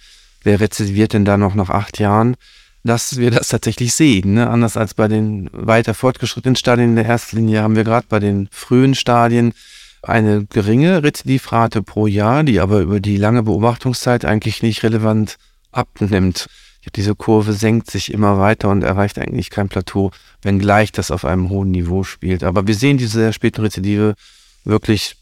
wer 0.43 0.59
rezidiviert 0.59 1.13
denn 1.13 1.25
da 1.25 1.37
noch 1.37 1.55
nach 1.55 1.69
acht 1.69 1.97
Jahren, 1.97 2.35
dass 2.83 3.17
wir 3.17 3.31
das 3.31 3.47
tatsächlich 3.47 3.95
sehen. 3.95 4.33
Ne? 4.33 4.49
Anders 4.49 4.75
als 4.75 4.93
bei 4.93 5.07
den 5.07 5.49
weiter 5.53 5.93
fortgeschrittenen 5.93 6.57
Stadien 6.57 6.89
in 6.89 6.95
der 6.97 7.05
Erstlinie 7.05 7.61
haben 7.61 7.77
wir 7.77 7.85
gerade 7.85 8.05
bei 8.09 8.19
den 8.19 8.49
frühen 8.51 8.95
Stadien 8.95 9.53
eine 10.01 10.45
geringe 10.45 11.01
Rezidivrate 11.01 11.81
pro 11.83 12.05
Jahr, 12.05 12.43
die 12.43 12.59
aber 12.59 12.81
über 12.81 12.99
die 12.99 13.17
lange 13.17 13.43
Beobachtungszeit 13.43 14.25
eigentlich 14.25 14.61
nicht 14.61 14.83
relevant 14.83 15.37
abnimmt. 15.71 16.47
Diese 16.95 17.15
Kurve 17.15 17.53
senkt 17.53 17.91
sich 17.91 18.11
immer 18.13 18.39
weiter 18.39 18.69
und 18.69 18.83
erreicht 18.83 19.19
eigentlich 19.19 19.49
kein 19.49 19.69
Plateau, 19.69 20.11
wenngleich 20.41 20.91
das 20.91 21.11
auf 21.11 21.25
einem 21.25 21.49
hohen 21.49 21.71
Niveau 21.71 22.03
spielt. 22.03 22.43
Aber 22.43 22.67
wir 22.67 22.75
sehen 22.75 22.97
diese 22.97 23.19
sehr 23.19 23.33
späten 23.33 23.61
Rezidive 23.61 24.15
wirklich 24.63 25.15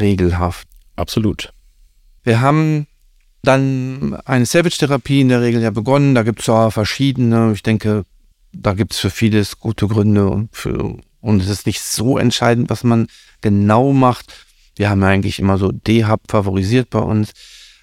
regelhaft. 0.00 0.67
Absolut. 0.98 1.52
Wir 2.24 2.40
haben 2.40 2.86
dann 3.42 4.14
eine 4.24 4.46
Savage-Therapie 4.46 5.20
in 5.20 5.28
der 5.28 5.40
Regel 5.40 5.62
ja 5.62 5.70
begonnen. 5.70 6.14
Da 6.14 6.22
gibt 6.22 6.40
es 6.40 6.46
ja 6.46 6.70
verschiedene. 6.70 7.52
Ich 7.52 7.62
denke, 7.62 8.04
da 8.52 8.74
gibt 8.74 8.92
es 8.92 8.98
für 8.98 9.10
vieles 9.10 9.60
gute 9.60 9.86
Gründe 9.86 10.28
und, 10.28 10.54
für, 10.54 10.96
und 11.20 11.40
es 11.40 11.48
ist 11.48 11.66
nicht 11.66 11.80
so 11.80 12.18
entscheidend, 12.18 12.68
was 12.68 12.84
man 12.84 13.06
genau 13.40 13.92
macht. 13.92 14.44
Wir 14.74 14.90
haben 14.90 15.00
ja 15.02 15.08
eigentlich 15.08 15.38
immer 15.38 15.56
so 15.56 15.70
D-Hub 15.72 16.22
favorisiert 16.28 16.90
bei 16.90 16.98
uns. 16.98 17.32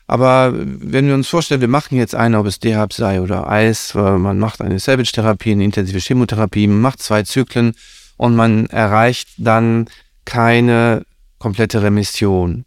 Aber 0.08 0.54
wenn 0.54 1.08
wir 1.08 1.16
uns 1.16 1.28
vorstellen, 1.28 1.62
wir 1.62 1.68
machen 1.68 1.98
jetzt 1.98 2.14
eine, 2.14 2.38
ob 2.38 2.46
es 2.46 2.60
D-Hub 2.60 2.94
sei 2.94 3.22
oder 3.22 3.50
Eis, 3.50 3.96
man 3.96 4.38
macht 4.38 4.62
eine 4.62 4.78
Savage-Therapie, 4.78 5.54
eine 5.54 5.64
intensive 5.64 6.00
Chemotherapie, 6.00 6.68
man 6.68 6.82
macht 6.82 7.02
zwei 7.02 7.24
Zyklen 7.24 7.74
und 8.18 8.36
man 8.36 8.68
erreicht 8.68 9.30
dann 9.38 9.90
keine 10.26 11.06
komplette 11.40 11.82
Remission 11.82 12.66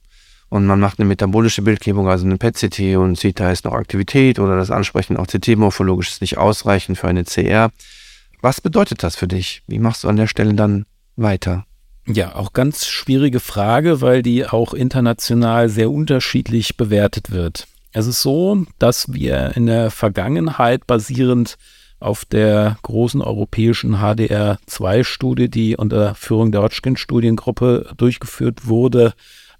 und 0.48 0.66
man 0.66 0.80
macht 0.80 0.98
eine 0.98 1.08
metabolische 1.08 1.62
Bildgebung, 1.62 2.08
also 2.08 2.24
eine 2.24 2.38
PET-CT 2.38 2.96
und 2.96 3.18
sieht, 3.18 3.40
da 3.40 3.50
ist 3.52 3.64
noch 3.64 3.74
Aktivität 3.74 4.38
oder 4.38 4.56
das 4.56 4.70
Ansprechen 4.70 5.16
auch 5.16 5.26
CT-morphologisch 5.26 6.10
ist 6.10 6.20
nicht 6.20 6.38
ausreichend 6.38 6.98
für 6.98 7.08
eine 7.08 7.24
CR. 7.24 7.70
Was 8.40 8.60
bedeutet 8.60 9.02
das 9.02 9.16
für 9.16 9.28
dich? 9.28 9.62
Wie 9.66 9.78
machst 9.78 10.04
du 10.04 10.08
an 10.08 10.16
der 10.16 10.26
Stelle 10.26 10.54
dann 10.54 10.86
weiter? 11.16 11.64
Ja, 12.06 12.36
auch 12.36 12.54
ganz 12.54 12.86
schwierige 12.86 13.40
Frage, 13.40 14.00
weil 14.00 14.22
die 14.22 14.46
auch 14.46 14.72
international 14.72 15.68
sehr 15.68 15.90
unterschiedlich 15.90 16.76
bewertet 16.76 17.30
wird. 17.30 17.66
Es 17.92 18.06
ist 18.06 18.22
so, 18.22 18.64
dass 18.78 19.12
wir 19.12 19.56
in 19.56 19.66
der 19.66 19.90
Vergangenheit 19.90 20.86
basierend 20.86 21.58
auf 22.00 22.24
der 22.24 22.78
großen 22.82 23.20
europäischen 23.20 23.96
HDR2-Studie, 23.96 25.50
die 25.50 25.76
unter 25.76 26.14
Führung 26.14 26.52
der 26.52 26.62
Hodgkin-Studiengruppe 26.62 27.90
durchgeführt 27.96 28.66
wurde, 28.68 29.14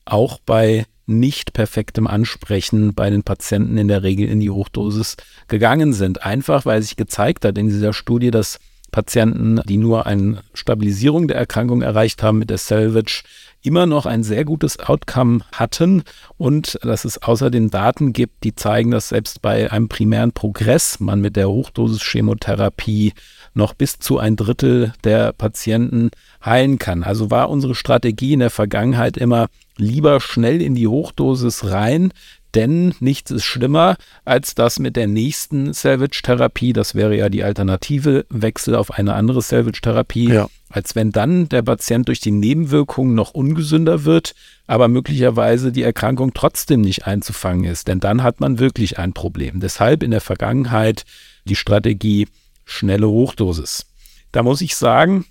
auch 0.08 0.38
bei 0.44 0.86
nicht 1.06 1.54
perfektem 1.54 2.06
Ansprechen 2.06 2.94
bei 2.94 3.08
den 3.08 3.22
Patienten 3.22 3.78
in 3.78 3.88
der 3.88 4.02
Regel 4.02 4.28
in 4.28 4.40
die 4.40 4.50
Hochdosis 4.50 5.16
gegangen 5.48 5.94
sind. 5.94 6.22
Einfach 6.22 6.66
weil 6.66 6.82
sich 6.82 6.96
gezeigt 6.96 7.44
hat 7.44 7.56
in 7.56 7.68
dieser 7.68 7.94
Studie, 7.94 8.30
dass 8.30 8.58
Patienten, 8.90 9.60
die 9.66 9.76
nur 9.76 10.06
eine 10.06 10.42
Stabilisierung 10.54 11.28
der 11.28 11.36
Erkrankung 11.36 11.82
erreicht 11.82 12.22
haben 12.22 12.38
mit 12.38 12.50
der 12.50 12.58
Salvage, 12.58 13.22
immer 13.62 13.86
noch 13.86 14.06
ein 14.06 14.22
sehr 14.22 14.44
gutes 14.44 14.78
Outcome 14.78 15.40
hatten 15.52 16.04
und 16.36 16.78
dass 16.82 17.04
es 17.04 17.22
außerdem 17.22 17.70
Daten 17.70 18.12
gibt, 18.12 18.44
die 18.44 18.54
zeigen, 18.54 18.90
dass 18.90 19.08
selbst 19.08 19.42
bei 19.42 19.70
einem 19.70 19.88
primären 19.88 20.32
Progress 20.32 21.00
man 21.00 21.20
mit 21.20 21.36
der 21.36 21.48
Hochdosis-Chemotherapie 21.48 23.14
noch 23.54 23.74
bis 23.74 23.98
zu 23.98 24.18
ein 24.18 24.36
Drittel 24.36 24.92
der 25.04 25.32
Patienten 25.32 26.10
heilen 26.44 26.78
kann. 26.78 27.02
Also 27.02 27.30
war 27.30 27.50
unsere 27.50 27.74
Strategie 27.74 28.34
in 28.34 28.40
der 28.40 28.50
Vergangenheit 28.50 29.16
immer 29.16 29.48
lieber 29.78 30.20
schnell 30.20 30.60
in 30.60 30.74
die 30.74 30.88
Hochdosis 30.88 31.70
rein, 31.70 32.12
denn 32.54 32.94
nichts 33.00 33.30
ist 33.30 33.44
schlimmer 33.44 33.96
als 34.24 34.54
das 34.54 34.78
mit 34.78 34.96
der 34.96 35.06
nächsten 35.06 35.72
Salvage-Therapie, 35.72 36.72
das 36.72 36.94
wäre 36.94 37.16
ja 37.16 37.28
die 37.28 37.44
alternative 37.44 38.26
Wechsel 38.30 38.74
auf 38.74 38.90
eine 38.90 39.14
andere 39.14 39.42
Salvage-Therapie, 39.42 40.32
ja. 40.32 40.48
als 40.70 40.96
wenn 40.96 41.12
dann 41.12 41.48
der 41.48 41.62
Patient 41.62 42.08
durch 42.08 42.20
die 42.20 42.30
Nebenwirkungen 42.30 43.14
noch 43.14 43.32
ungesünder 43.32 44.04
wird, 44.04 44.34
aber 44.66 44.88
möglicherweise 44.88 45.72
die 45.72 45.82
Erkrankung 45.82 46.32
trotzdem 46.32 46.80
nicht 46.80 47.06
einzufangen 47.06 47.64
ist, 47.64 47.88
denn 47.88 48.00
dann 48.00 48.22
hat 48.22 48.40
man 48.40 48.58
wirklich 48.58 48.98
ein 48.98 49.12
Problem. 49.12 49.60
Deshalb 49.60 50.02
in 50.02 50.10
der 50.10 50.22
Vergangenheit 50.22 51.04
die 51.44 51.56
Strategie 51.56 52.28
schnelle 52.64 53.08
Hochdosis. 53.08 53.86
Da 54.32 54.42
muss 54.42 54.60
ich 54.60 54.74
sagen, 54.74 55.26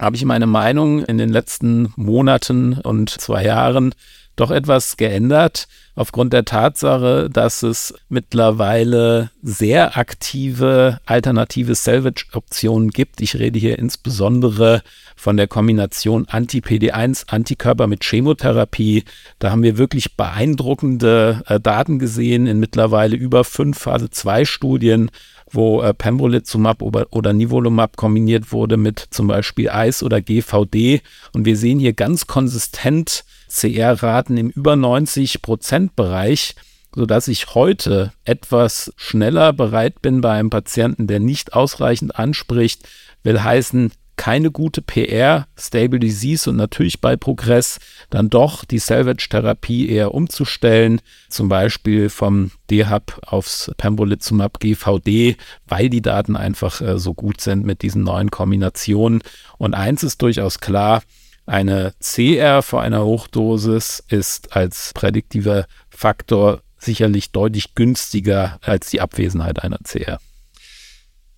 habe 0.00 0.16
ich 0.16 0.24
meine 0.24 0.46
Meinung 0.46 1.04
in 1.04 1.18
den 1.18 1.28
letzten 1.28 1.92
Monaten 1.96 2.74
und 2.74 3.10
zwei 3.10 3.44
Jahren 3.44 3.94
doch 4.38 4.50
etwas 4.52 4.96
geändert, 4.96 5.66
aufgrund 5.96 6.32
der 6.32 6.44
Tatsache, 6.44 7.28
dass 7.28 7.64
es 7.64 7.92
mittlerweile 8.08 9.30
sehr 9.42 9.98
aktive 9.98 11.00
alternative 11.06 11.74
Salvage-Optionen 11.74 12.90
gibt. 12.90 13.20
Ich 13.20 13.34
rede 13.36 13.58
hier 13.58 13.78
insbesondere 13.80 14.82
von 15.16 15.36
der 15.36 15.48
Kombination 15.48 16.26
Anti-PD1, 16.28 17.24
Antikörper 17.28 17.88
mit 17.88 18.04
Chemotherapie. 18.04 19.02
Da 19.40 19.50
haben 19.50 19.64
wir 19.64 19.76
wirklich 19.76 20.16
beeindruckende 20.16 21.42
äh, 21.46 21.58
Daten 21.58 21.98
gesehen 21.98 22.46
in 22.46 22.60
mittlerweile 22.60 23.16
über 23.16 23.42
fünf 23.42 23.78
Phase 23.78 24.08
2 24.08 24.44
Studien 24.44 25.10
wo 25.52 25.82
äh, 25.82 25.94
Pembrolizumab 25.94 26.82
oder, 26.82 27.06
oder 27.10 27.32
Nivolumab 27.32 27.96
kombiniert 27.96 28.52
wurde 28.52 28.76
mit 28.76 28.98
zum 29.10 29.26
Beispiel 29.26 29.70
Eis 29.70 30.02
oder 30.02 30.20
GVD. 30.20 31.00
Und 31.32 31.44
wir 31.44 31.56
sehen 31.56 31.78
hier 31.78 31.92
ganz 31.92 32.26
konsistent 32.26 33.24
CR-Raten 33.48 34.36
im 34.36 34.50
über 34.50 34.76
90 34.76 35.42
Prozent 35.42 35.96
Bereich, 35.96 36.54
sodass 36.94 37.28
ich 37.28 37.54
heute 37.54 38.12
etwas 38.24 38.92
schneller 38.96 39.52
bereit 39.52 40.02
bin 40.02 40.20
bei 40.20 40.32
einem 40.32 40.50
Patienten, 40.50 41.06
der 41.06 41.20
nicht 41.20 41.54
ausreichend 41.54 42.16
anspricht, 42.16 42.88
will 43.22 43.42
heißen, 43.42 43.92
keine 44.18 44.50
gute 44.50 44.82
PR, 44.82 45.46
Stable 45.56 46.00
Disease 46.00 46.50
und 46.50 46.56
natürlich 46.56 47.00
bei 47.00 47.16
Progress 47.16 47.78
dann 48.10 48.28
doch 48.28 48.64
die 48.64 48.80
Salvage-Therapie 48.80 49.88
eher 49.88 50.12
umzustellen, 50.12 51.00
zum 51.30 51.48
Beispiel 51.48 52.10
vom 52.10 52.50
DHAP 52.68 53.18
aufs 53.26 53.70
Pembrolizumab 53.78 54.60
GVD, 54.60 55.36
weil 55.66 55.88
die 55.88 56.02
Daten 56.02 56.36
einfach 56.36 56.82
äh, 56.82 56.98
so 56.98 57.14
gut 57.14 57.40
sind 57.40 57.64
mit 57.64 57.80
diesen 57.82 58.02
neuen 58.02 58.30
Kombinationen. 58.30 59.22
Und 59.56 59.74
eins 59.74 60.02
ist 60.02 60.20
durchaus 60.20 60.58
klar, 60.58 61.02
eine 61.46 61.94
CR 62.00 62.62
vor 62.62 62.82
einer 62.82 63.04
Hochdosis 63.04 64.04
ist 64.08 64.54
als 64.54 64.92
prädiktiver 64.94 65.66
Faktor 65.88 66.60
sicherlich 66.76 67.30
deutlich 67.30 67.74
günstiger 67.74 68.58
als 68.62 68.90
die 68.90 69.00
Abwesenheit 69.00 69.62
einer 69.62 69.78
CR. 69.78 70.18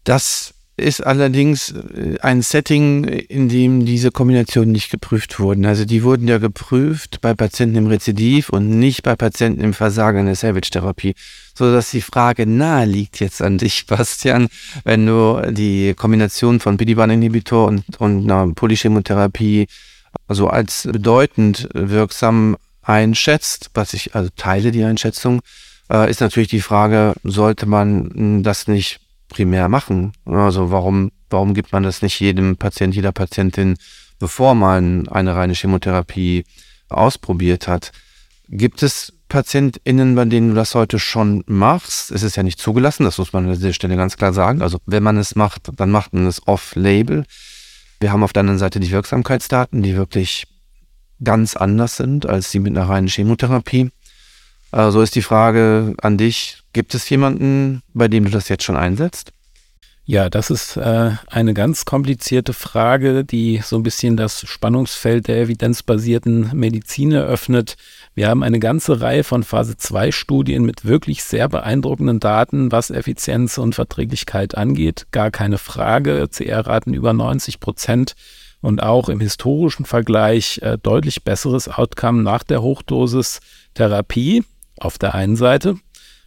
Das 0.05 0.55
ist 0.81 1.01
allerdings 1.07 1.71
äh, 1.71 2.19
ein 2.21 2.43
Setting, 2.43 3.05
in 3.05 3.49
dem 3.49 3.85
diese 3.85 4.11
Kombinationen 4.11 4.73
nicht 4.73 4.91
geprüft 4.91 5.39
wurden. 5.39 5.67
Also 5.67 5.85
die 5.85 6.03
wurden 6.03 6.27
ja 6.27 6.39
geprüft 6.39 7.21
bei 7.21 7.35
Patienten 7.35 7.77
im 7.77 7.87
Rezidiv 7.87 8.49
und 8.49 8.79
nicht 8.79 9.03
bei 9.03 9.15
Patienten 9.17 9.61
im 9.63 9.75
Versagen 9.75 10.27
der 10.27 10.35
Salvage-Therapie. 10.35 11.15
So 11.55 11.73
dass 11.73 11.91
die 11.91 12.01
Frage 12.01 12.47
nahe 12.47 12.87
liegt 12.87 13.21
jetzt 13.21 13.43
an 13.43 13.59
dich, 13.59 13.87
Bastian, 13.89 14.49
wenn 14.85 15.07
du 15.07 15.41
die 15.51 15.95
Kombination 15.95 16.61
von 16.61 16.77
PD-1-Inhibitor 16.77 17.67
und, 17.67 17.85
und 17.99 18.31
einer 18.31 18.53
Polychemotherapie 18.55 19.67
also 20.27 20.49
als 20.49 20.89
bedeutend 20.91 21.69
wirksam 21.73 22.57
einschätzt, 22.83 23.71
was 23.75 23.95
ich 23.95 24.15
also 24.15 24.31
teile 24.37 24.73
die 24.73 24.85
Einschätzung, 24.85 25.41
äh, 25.91 26.11
ist 26.11 26.21
natürlich 26.21 26.49
die 26.49 26.61
Frage, 26.61 27.15
sollte 27.23 27.67
man 27.67 28.43
das 28.43 28.67
nicht 28.69 29.01
primär 29.31 29.69
machen? 29.69 30.13
Also 30.27 30.71
warum, 30.71 31.11
warum 31.31 31.55
gibt 31.55 31.73
man 31.73 31.83
das 31.83 32.03
nicht 32.03 32.21
jedem 32.21 32.57
Patient, 32.57 32.95
jeder 32.95 33.13
Patientin, 33.13 33.77
bevor 34.19 34.55
man 34.55 35.09
eine 35.09 35.35
reine 35.35 35.55
Chemotherapie 35.55 36.45
ausprobiert 36.91 37.67
hat? 37.67 37.93
Gibt 38.49 38.83
es 38.83 39.15
PatientInnen, 39.29 40.15
bei 40.15 40.27
denen 40.27 40.51
du 40.51 40.55
das 40.55 40.75
heute 40.75 40.99
schon 40.99 41.43
machst? 41.47 42.11
Es 42.11 42.23
ist 42.23 42.37
ja 42.37 42.43
nicht 42.43 42.59
zugelassen, 42.59 43.05
das 43.05 43.17
muss 43.17 43.33
man 43.33 43.47
an 43.47 43.55
dieser 43.55 43.73
Stelle 43.73 43.97
ganz 43.97 44.17
klar 44.17 44.35
sagen. 44.35 44.61
Also 44.61 44.79
wenn 44.85 45.03
man 45.03 45.17
es 45.17 45.35
macht, 45.37 45.71
dann 45.77 45.91
macht 45.91 46.13
man 46.13 46.27
es 46.27 46.47
off-label. 46.47 47.25
Wir 48.01 48.13
haben 48.13 48.23
auf 48.23 48.33
der 48.33 48.41
anderen 48.41 48.59
Seite 48.59 48.81
die 48.81 48.91
Wirksamkeitsdaten, 48.91 49.83
die 49.83 49.97
wirklich 49.97 50.47
ganz 51.23 51.55
anders 51.55 51.97
sind 51.97 52.27
als 52.27 52.51
die 52.51 52.59
mit 52.59 52.77
einer 52.77 52.89
reinen 52.89 53.09
Chemotherapie. 53.09 53.91
Also 54.73 55.03
ist 55.03 55.15
die 55.15 55.23
Frage 55.23 55.95
an 56.00 56.17
dich, 56.17 56.59
gibt 56.73 56.95
es 56.95 57.09
jemanden, 57.11 57.83
bei 57.93 58.09
dem 58.09 58.25
du 58.25 58.31
das 58.31 58.49
jetzt 58.49 58.65
schon 58.65 58.77
einsetzt? 58.77 59.33
Ja, 60.11 60.29
das 60.29 60.50
ist 60.50 60.77
äh, 60.77 61.12
eine 61.29 61.55
ganz 61.55 61.85
komplizierte 61.85 62.53
Frage, 62.53 63.25
die 63.25 63.61
so 63.62 63.77
ein 63.77 63.85
bisschen 63.85 64.17
das 64.17 64.41
Spannungsfeld 64.45 65.29
der 65.29 65.43
evidenzbasierten 65.43 66.50
Medizin 66.53 67.12
eröffnet. 67.12 67.77
Wir 68.15 68.29
haben 68.29 68.43
eine 68.43 68.59
ganze 68.59 69.00
Reihe 69.00 69.23
von 69.23 69.45
Phase-2-Studien 69.45 70.65
mit 70.65 70.85
wirklich 70.85 71.23
sehr 71.23 71.49
beeindruckenden 71.49 72.19
Daten, 72.19 72.73
was 72.73 72.91
Effizienz 72.91 73.57
und 73.57 73.77
Verträglichkeit 73.77 74.57
angeht. 74.57 75.07
Gar 75.12 75.31
keine 75.31 75.59
Frage. 75.59 76.27
CR-Raten 76.29 76.93
über 76.93 77.12
90 77.12 77.61
Prozent 77.61 78.17
und 78.61 78.83
auch 78.83 79.09
im 79.09 79.21
historischen 79.21 79.85
Vergleich 79.85 80.59
äh, 80.62 80.77
deutlich 80.77 81.23
besseres 81.23 81.69
Outcome 81.69 82.23
nach 82.23 82.43
der 82.43 82.62
Hochdosis-Therapie 82.62 84.43
auf 84.81 84.99
der 84.99 85.15
einen 85.15 85.37
Seite. 85.37 85.77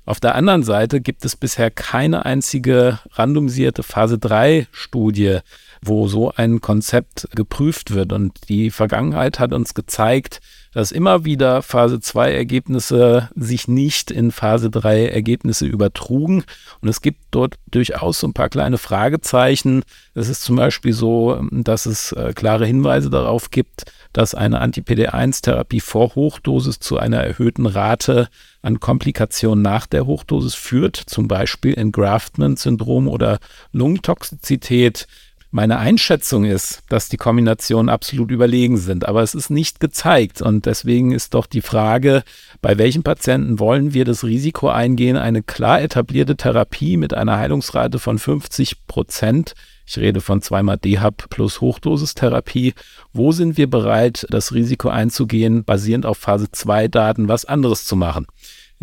Auf 0.06 0.20
der 0.20 0.36
anderen 0.36 0.64
Seite 0.64 1.02
gibt 1.02 1.24
es 1.26 1.36
bisher 1.36 1.72
keine 1.72 2.26
einzige 2.26 3.00
randomisierte 3.12 3.84
Phase 3.84 4.18
3 4.20 4.68
Studie, 4.72 5.40
wo 5.86 6.08
so 6.08 6.32
ein 6.36 6.62
Konzept 6.62 7.28
geprüft 7.36 7.94
wird. 7.94 8.13
Und 8.13 8.50
die 8.50 8.72
Vergangenheit 8.72 9.40
hat 9.40 9.54
uns 9.54 9.74
gezeigt, 9.74 10.42
dass 10.74 10.92
immer 10.92 11.24
wieder 11.24 11.62
Phase 11.62 12.00
2 12.00 12.34
Ergebnisse 12.34 13.30
sich 13.36 13.68
nicht 13.68 14.10
in 14.10 14.32
Phase 14.32 14.70
3 14.70 15.08
Ergebnisse 15.08 15.66
übertrugen. 15.66 16.44
Und 16.82 16.90
es 16.90 17.02
gibt 17.02 17.20
dort 17.32 17.56
durchaus 17.70 18.20
so 18.20 18.28
ein 18.28 18.34
paar 18.34 18.50
kleine 18.50 18.78
Fragezeichen. 18.78 19.84
Es 20.16 20.30
ist 20.30 20.42
zum 20.42 20.56
Beispiel 20.56 20.94
so, 20.94 21.40
dass 21.52 21.86
es 21.86 22.12
äh, 22.13 22.34
klare 22.34 22.66
Hinweise 22.66 23.10
darauf 23.10 23.52
gibt, 23.52 23.86
dass 24.13 24.36
eine 24.36 24.62
Anti-PD1-Therapie 24.62 25.80
vor 25.80 26.16
Hochdosis 26.16 26.80
zu 26.80 26.98
einer 26.98 27.18
erhöhten 27.18 27.66
Rate 27.66 28.30
an 28.62 28.80
Komplikationen 28.80 29.62
nach 29.62 29.86
der 29.86 30.06
Hochdosis 30.06 30.56
führt, 30.56 30.96
zum 30.96 31.28
Beispiel 31.28 31.74
Engraftment-Syndrom 31.78 33.08
oder 33.08 33.40
Lungentoxizität. 33.74 35.08
Meine 35.56 35.78
Einschätzung 35.78 36.46
ist, 36.46 36.82
dass 36.90 37.10
die 37.10 37.18
Kombinationen 37.18 37.88
absolut 37.88 38.32
überlegen 38.32 38.78
sind, 38.78 39.08
aber 39.08 39.22
es 39.22 39.36
ist 39.36 39.52
nicht 39.52 39.80
gezeigt 39.80 40.42
und 40.42 40.66
deswegen 40.66 41.12
ist 41.12 41.36
doch 41.36 41.46
die 41.46 41.62
Frage, 41.62 42.24
bei 42.64 42.80
welchen 42.80 43.04
Patienten 43.04 43.60
wollen 43.60 43.94
wir 43.94 44.04
das 44.04 44.24
Risiko 44.24 44.70
eingehen, 44.70 45.16
eine 45.16 45.44
klar 45.44 45.80
etablierte 45.80 46.38
Therapie 46.38 46.98
mit 46.98 47.14
einer 47.14 47.38
Heilungsrate 47.38 48.00
von 48.00 48.18
50 48.18 48.88
Prozent 48.88 49.54
ich 49.86 49.98
rede 49.98 50.22
von 50.22 50.42
zweimal 50.42 50.78
DHAP 50.78 51.30
plus 51.30 51.60
Hochdosistherapie. 51.60 52.74
Wo 53.12 53.32
sind 53.32 53.58
wir 53.58 53.70
bereit, 53.70 54.26
das 54.30 54.54
Risiko 54.54 54.88
einzugehen, 54.90 55.66
basierend 55.66 56.06
auf 56.06 56.18
Phase 56.18 56.50
2 56.52 56.88
Daten 56.88 57.28
was 57.28 57.46
anderes 57.46 57.86
zu 57.86 57.96
machen? 57.96 58.26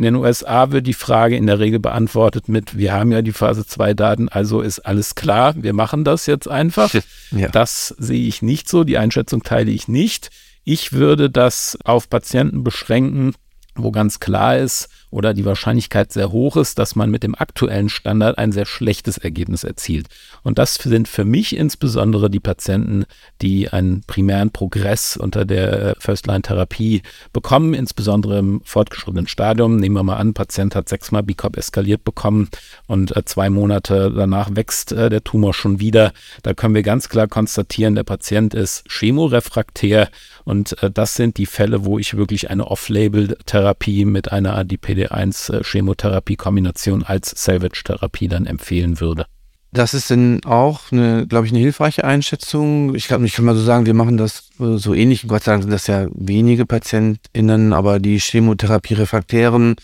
In 0.01 0.05
den 0.05 0.15
USA 0.15 0.71
wird 0.71 0.87
die 0.87 0.95
Frage 0.95 1.37
in 1.37 1.47
der 1.47 1.59
Regel 1.59 1.79
beantwortet 1.79 2.49
mit, 2.49 2.79
wir 2.79 2.95
haben 2.95 3.13
ja 3.13 3.21
die 3.21 3.33
Phase 3.33 3.67
2 3.67 3.93
Daten, 3.93 4.31
also 4.31 4.63
ist 4.63 4.79
alles 4.79 5.15
klar, 5.15 5.53
wir 5.59 5.75
machen 5.75 6.05
das 6.05 6.25
jetzt 6.25 6.49
einfach. 6.49 6.91
Ja. 7.33 7.49
Das 7.49 7.95
sehe 7.99 8.27
ich 8.27 8.43
nicht 8.43 8.69
so, 8.69 8.83
die 8.83 8.99
Einschätzung 8.99 9.45
teile 9.45 9.71
ich 9.71 9.87
nicht. 9.87 10.31
Ich 10.65 10.93
würde 10.95 11.31
das 11.31 11.79
auf 11.85 12.09
Patienten 12.09 12.65
beschränken, 12.65 13.35
wo 13.77 13.93
ganz 13.93 14.19
klar 14.19 14.57
ist 14.57 14.89
oder 15.11 15.35
die 15.35 15.45
Wahrscheinlichkeit 15.45 16.13
sehr 16.13 16.33
hoch 16.33 16.57
ist, 16.57 16.79
dass 16.79 16.97
man 16.97 17.11
mit 17.11 17.23
dem 17.23 17.35
aktuellen 17.35 17.89
Standard 17.89 18.39
ein 18.39 18.53
sehr 18.53 18.67
schlechtes 18.67 19.19
Ergebnis 19.19 19.65
erzielt. 19.65 20.07
Und 20.43 20.59
das 20.59 20.75
sind 20.75 21.09
für 21.09 21.25
mich 21.25 21.57
insbesondere 21.57 22.31
die 22.31 22.41
Patienten, 22.41 23.05
die 23.43 23.69
einen 23.69 24.03
primären 24.07 24.51
Progress 24.51 25.17
unter 25.17 25.45
der 25.45 25.97
First-Line-Therapie 25.99 27.03
bekommen, 27.33 27.75
insbesondere 27.75 28.39
im 28.39 28.61
fortgeschrittenen 28.65 29.27
Stadium. 29.27 29.77
Nehmen 29.77 29.97
wir 29.97 30.03
mal 30.03 30.17
an, 30.17 30.35
Patient 30.35 30.75
hat 30.75 30.89
sechsmal 30.89 31.23
BICOP 31.23 31.57
eskaliert 31.57 32.05
bekommen 32.05 32.49
und 32.87 33.17
äh, 33.17 33.25
zwei 33.25 33.51
Monate 33.51 34.13
danach 34.15 34.55
wächst 34.55 34.93
äh, 34.93 35.11
der 35.11 35.25
Tumor 35.25 35.55
schon 35.55 35.81
wieder. 35.81 36.13
Da 36.43 36.55
können 36.55 36.75
wir 36.75 36.83
ganz 36.83 37.09
klar 37.09 37.27
konstatieren, 37.27 37.95
der 37.95 38.05
Patient 38.05 38.55
ist 38.55 38.85
chemorefraktär 38.89 40.09
und 40.45 40.81
äh, 40.83 40.91
das 40.91 41.15
sind 41.15 41.39
die 41.39 41.47
Fälle, 41.47 41.85
wo 41.85 41.99
ich 41.99 42.17
wirklich 42.17 42.51
eine 42.51 42.67
Off-Label-Therapie 42.67 44.05
mit 44.05 44.33
einer 44.33 44.59
ADPD1-Chemotherapie-Kombination 44.59 47.03
als 47.03 47.33
Salvage-Therapie 47.37 48.29
dann 48.29 48.47
empfehlen 48.47 49.01
würde. 49.01 49.27
Das 49.73 49.95
ist 49.95 50.11
dann 50.11 50.43
auch 50.45 50.89
glaube 50.89 51.47
ich, 51.47 51.53
eine 51.53 51.61
hilfreiche 51.61 52.03
Einschätzung. 52.05 52.97
Ich 52.97 53.07
glaube, 53.07 53.25
ich 53.27 53.35
kann 53.35 53.45
mal 53.45 53.55
so 53.55 53.63
sagen, 53.63 53.87
wir 53.87 53.95
machen 53.95 54.17
das 54.17 54.51
äh, 54.59 54.77
so 54.77 54.95
ähnlich. 54.95 55.29
Gott 55.29 55.45
sei 55.45 55.53
Dank 55.53 55.63
sind 55.63 55.73
das 55.73 55.87
ja 55.87 56.09
wenige 56.13 56.67
PatientInnen, 56.67 57.73
aber 57.73 58.01
die 58.01 58.19
Chemotherapie-refraktären 58.19 59.77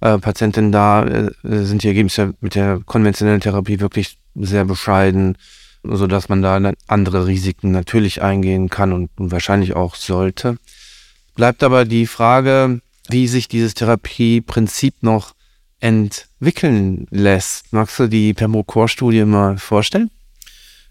äh, 0.00 0.18
Patientinnen 0.18 0.72
da 0.72 1.04
äh, 1.04 1.30
sind 1.42 1.84
die 1.84 1.88
Ergebnisse 1.88 2.34
mit 2.40 2.56
der 2.56 2.80
konventionellen 2.84 3.40
Therapie 3.40 3.80
wirklich 3.80 4.18
sehr 4.34 4.64
bescheiden 4.64 5.36
so 5.82 6.06
dass 6.06 6.28
man 6.28 6.42
da 6.42 6.60
andere 6.86 7.26
Risiken 7.26 7.70
natürlich 7.70 8.22
eingehen 8.22 8.68
kann 8.68 8.92
und 8.92 9.10
wahrscheinlich 9.16 9.74
auch 9.74 9.94
sollte. 9.94 10.56
Bleibt 11.34 11.62
aber 11.62 11.84
die 11.84 12.06
Frage, 12.06 12.80
wie 13.08 13.28
sich 13.28 13.48
dieses 13.48 13.74
Therapieprinzip 13.74 15.02
noch 15.02 15.34
entwickeln 15.80 17.06
lässt. 17.10 17.72
Magst 17.72 17.98
du 17.98 18.06
die 18.06 18.34
Pembrokor-Studie 18.34 19.24
mal 19.24 19.56
vorstellen? 19.58 20.10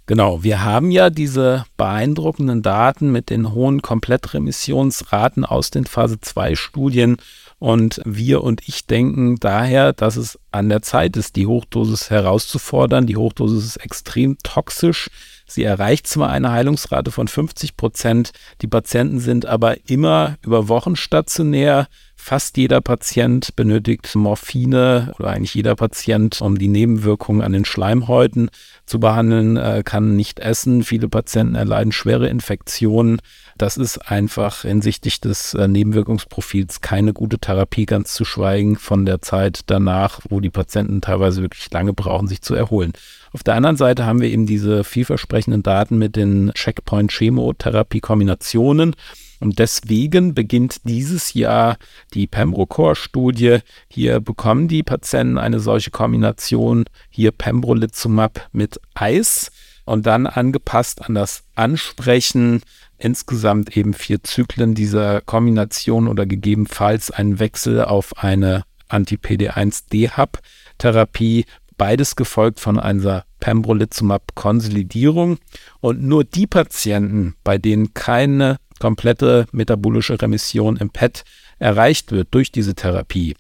Genau, 0.08 0.42
wir 0.42 0.64
haben 0.64 0.90
ja 0.90 1.12
diese 1.12 1.66
beeindruckenden 1.78 2.64
Daten 2.64 3.12
mit 3.12 3.30
den 3.30 3.52
hohen 3.52 3.84
Komplettremissionsraten 3.84 5.46
aus 5.46 5.70
den 5.70 5.86
Phase 5.86 6.20
2 6.20 6.56
Studien 6.56 7.18
und 7.60 8.02
wir 8.06 8.42
und 8.42 8.68
ich 8.68 8.88
denken 8.88 9.36
daher, 9.36 9.92
dass 9.92 10.16
es 10.16 10.40
an 10.52 10.70
der 10.70 10.82
Zeit 10.82 11.18
ist, 11.18 11.36
die 11.36 11.46
Hochdosis 11.46 12.10
herauszufordern. 12.10 13.06
Die 13.06 13.18
Hochdosis 13.18 13.66
ist 13.66 13.78
extrem 13.78 14.38
toxisch. 14.44 15.10
Sie 15.46 15.64
erreicht 15.64 16.08
zwar 16.08 16.30
eine 16.30 16.52
Heilungsrate 16.52 17.12
von 17.12 17.28
50 17.28 17.76
Prozent, 17.76 18.32
die 18.62 18.68
Patienten 18.68 19.20
sind 19.20 19.46
aber 19.46 19.90
immer 19.90 20.38
über 20.42 20.70
Wochen 20.70 20.96
stationär. 20.96 21.88
Fast 22.22 22.58
jeder 22.58 22.82
Patient 22.82 23.56
benötigt 23.56 24.14
Morphine 24.14 25.14
oder 25.18 25.30
eigentlich 25.30 25.56
jeder 25.56 25.76
Patient, 25.76 26.42
um 26.42 26.60
die 26.60 26.68
Nebenwirkungen 26.68 27.42
an 27.42 27.54
den 27.54 27.64
Schleimhäuten 27.66 28.52
zu 28.86 29.00
behandeln, 29.00 29.56
äh, 29.58 29.84
kann 29.84 30.18
nicht 30.18 30.40
essen. 30.40 30.84
Viele 30.84 31.08
Patienten 31.08 31.56
erleiden 31.56 31.92
schwere 31.92 32.28
Infektionen. 32.28 33.20
Das 33.58 33.78
ist 33.78 33.98
einfach 34.12 34.62
hinsichtlich 34.62 35.20
des 35.22 35.56
äh, 35.56 35.68
Nebenwirkungsprofils 35.68 36.82
keine 36.82 37.14
gute 37.14 37.40
Therapie, 37.40 37.88
ganz 37.88 38.14
zu 38.14 38.26
schweigen 38.26 38.76
von 38.76 39.06
der 39.06 39.22
Zeit 39.22 39.62
danach, 39.68 40.20
wo 40.30 40.40
die 40.40 40.52
Patienten 40.52 41.02
teilweise 41.02 41.42
wirklich 41.42 41.72
lange 41.72 41.94
brauchen, 41.94 42.28
sich 42.28 42.42
zu 42.42 42.54
erholen. 42.54 42.94
Auf 43.32 43.42
der 43.44 43.56
anderen 43.56 43.78
Seite 43.78 44.06
haben 44.06 44.22
wir 44.22 44.30
eben 44.30 44.46
diese 44.46 44.84
vielversprechenden 44.84 45.64
Daten 45.64 45.98
mit 45.98 46.16
den 46.16 46.52
Checkpoint-Chemotherapie-Kombinationen. 46.54 48.94
Und 49.40 49.60
deswegen 49.60 50.34
beginnt 50.34 50.82
dieses 50.84 51.34
Jahr 51.34 51.78
die 52.14 52.28
Pembrokor-Studie. 52.28 53.60
Hier 53.88 54.20
bekommen 54.20 54.68
die 54.68 54.84
Patienten 54.84 55.38
eine 55.38 55.60
solche 55.60 55.92
Kombination, 55.92 56.86
hier 57.10 57.32
Pembrolizumab 57.32 58.50
mit 58.52 58.82
Eis 58.96 59.52
und 59.86 60.06
dann 60.06 60.28
angepasst 60.28 61.04
an 61.04 61.16
das 61.16 61.44
Ansprechen 61.56 62.62
insgesamt 62.98 63.76
eben 63.76 63.94
vier 63.94 64.24
Zyklen 64.24 64.76
dieser 64.76 65.20
Kombination 65.22 66.08
oder 66.08 66.26
gegebenenfalls 66.26 67.12
einen 67.12 67.40
Wechsel 67.40 67.86
auf 67.86 68.18
eine 68.18 68.64
Anti-PD1-DHAP-Therapie 68.90 71.46
beides 71.80 72.16
gefolgt 72.16 72.60
von 72.60 72.78
einer 72.78 73.26
Pembrolizumab-Konsolidierung. 73.40 75.40
Und 75.80 76.04
nur 76.04 76.26
die 76.26 76.46
Patienten, 76.46 77.36
bei 77.44 77.58
denen 77.58 77.96
keine 77.96 78.58
komplette 78.80 79.46
metabolische 79.52 80.22
Remission 80.22 80.78
im 80.78 80.90
PET 80.90 81.24
erreicht 81.60 82.12
wird 82.12 82.30
durch 82.32 82.52
diese 82.52 82.76
Therapie, 82.76 83.36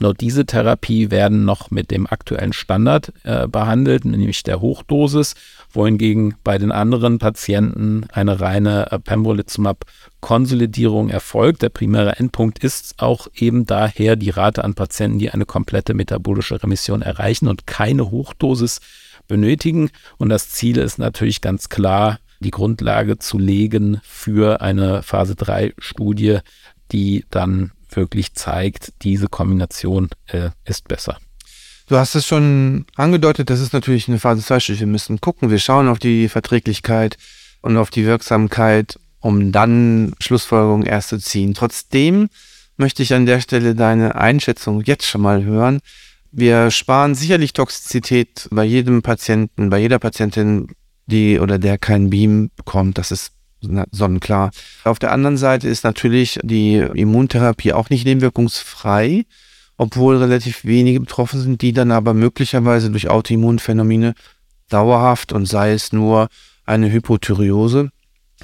nur 0.00 0.14
diese 0.14 0.46
Therapie 0.46 1.10
werden 1.10 1.44
noch 1.44 1.70
mit 1.70 1.90
dem 1.90 2.06
aktuellen 2.06 2.54
Standard 2.54 3.12
äh, 3.22 3.46
behandelt, 3.46 4.06
nämlich 4.06 4.42
der 4.42 4.62
Hochdosis, 4.62 5.34
wohingegen 5.70 6.36
bei 6.42 6.56
den 6.56 6.72
anderen 6.72 7.18
Patienten 7.18 8.06
eine 8.10 8.40
reine 8.40 8.90
äh, 8.90 8.98
Pembrolizumab-Konsolidierung 8.98 11.10
erfolgt. 11.10 11.60
Der 11.60 11.68
primäre 11.68 12.16
Endpunkt 12.16 12.64
ist 12.64 12.94
auch 12.96 13.28
eben 13.34 13.66
daher 13.66 14.16
die 14.16 14.30
Rate 14.30 14.64
an 14.64 14.72
Patienten, 14.72 15.18
die 15.18 15.30
eine 15.30 15.44
komplette 15.44 15.92
metabolische 15.92 16.62
Remission 16.62 17.02
erreichen 17.02 17.46
und 17.46 17.66
keine 17.66 18.10
Hochdosis 18.10 18.80
benötigen. 19.28 19.90
Und 20.16 20.30
das 20.30 20.48
Ziel 20.48 20.78
ist 20.78 20.98
natürlich 20.98 21.42
ganz 21.42 21.68
klar, 21.68 22.20
die 22.40 22.50
Grundlage 22.50 23.18
zu 23.18 23.38
legen 23.38 24.00
für 24.02 24.60
eine 24.60 25.02
Phase 25.02 25.36
3 25.36 25.74
Studie, 25.78 26.38
die 26.90 27.24
dann 27.30 27.72
wirklich 27.90 28.34
zeigt, 28.34 28.92
diese 29.02 29.28
Kombination 29.28 30.08
äh, 30.26 30.50
ist 30.64 30.88
besser. 30.88 31.18
Du 31.86 31.96
hast 31.96 32.14
es 32.14 32.26
schon 32.26 32.86
angedeutet, 32.94 33.50
das 33.50 33.60
ist 33.60 33.72
natürlich 33.72 34.08
eine 34.08 34.20
Phase 34.20 34.42
2 34.42 34.60
Studie. 34.60 34.80
Wir 34.80 34.86
müssen 34.86 35.20
gucken, 35.20 35.50
wir 35.50 35.58
schauen 35.58 35.88
auf 35.88 35.98
die 35.98 36.28
Verträglichkeit 36.28 37.16
und 37.62 37.76
auf 37.76 37.90
die 37.90 38.06
Wirksamkeit, 38.06 38.98
um 39.18 39.52
dann 39.52 40.14
Schlussfolgerungen 40.20 40.86
erst 40.86 41.08
zu 41.08 41.18
ziehen. 41.18 41.52
Trotzdem 41.52 42.28
möchte 42.76 43.02
ich 43.02 43.12
an 43.12 43.26
der 43.26 43.40
Stelle 43.40 43.74
deine 43.74 44.14
Einschätzung 44.14 44.82
jetzt 44.82 45.04
schon 45.06 45.20
mal 45.20 45.44
hören. 45.44 45.80
Wir 46.32 46.70
sparen 46.70 47.16
sicherlich 47.16 47.52
Toxizität 47.52 48.48
bei 48.52 48.64
jedem 48.64 49.02
Patienten, 49.02 49.68
bei 49.68 49.78
jeder 49.78 49.98
Patientin, 49.98 50.68
die 51.10 51.38
oder 51.38 51.58
der 51.58 51.78
keinen 51.78 52.10
Beam 52.10 52.50
bekommt. 52.56 52.98
Das 52.98 53.10
ist 53.10 53.32
sonnenklar. 53.92 54.50
Auf 54.84 54.98
der 54.98 55.12
anderen 55.12 55.36
Seite 55.36 55.68
ist 55.68 55.84
natürlich 55.84 56.38
die 56.42 56.76
Immuntherapie 56.76 57.72
auch 57.72 57.90
nicht 57.90 58.06
nebenwirkungsfrei, 58.06 59.26
obwohl 59.76 60.16
relativ 60.16 60.64
wenige 60.64 61.00
betroffen 61.00 61.40
sind, 61.40 61.62
die 61.62 61.72
dann 61.72 61.90
aber 61.90 62.14
möglicherweise 62.14 62.90
durch 62.90 63.08
Autoimmunphänomene 63.08 64.14
dauerhaft 64.68 65.32
und 65.32 65.46
sei 65.46 65.72
es 65.72 65.92
nur 65.92 66.28
eine 66.64 66.90
Hypothyreose, 66.90 67.90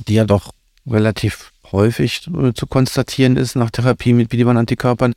die 0.08 0.14
ja 0.14 0.24
doch 0.24 0.52
relativ 0.86 1.52
häufig 1.72 2.28
äh, 2.28 2.52
zu 2.52 2.66
konstatieren 2.66 3.36
ist 3.36 3.56
nach 3.56 3.70
Therapie 3.70 4.12
mit 4.12 4.30
PD-1-Antikörpern. 4.30 5.14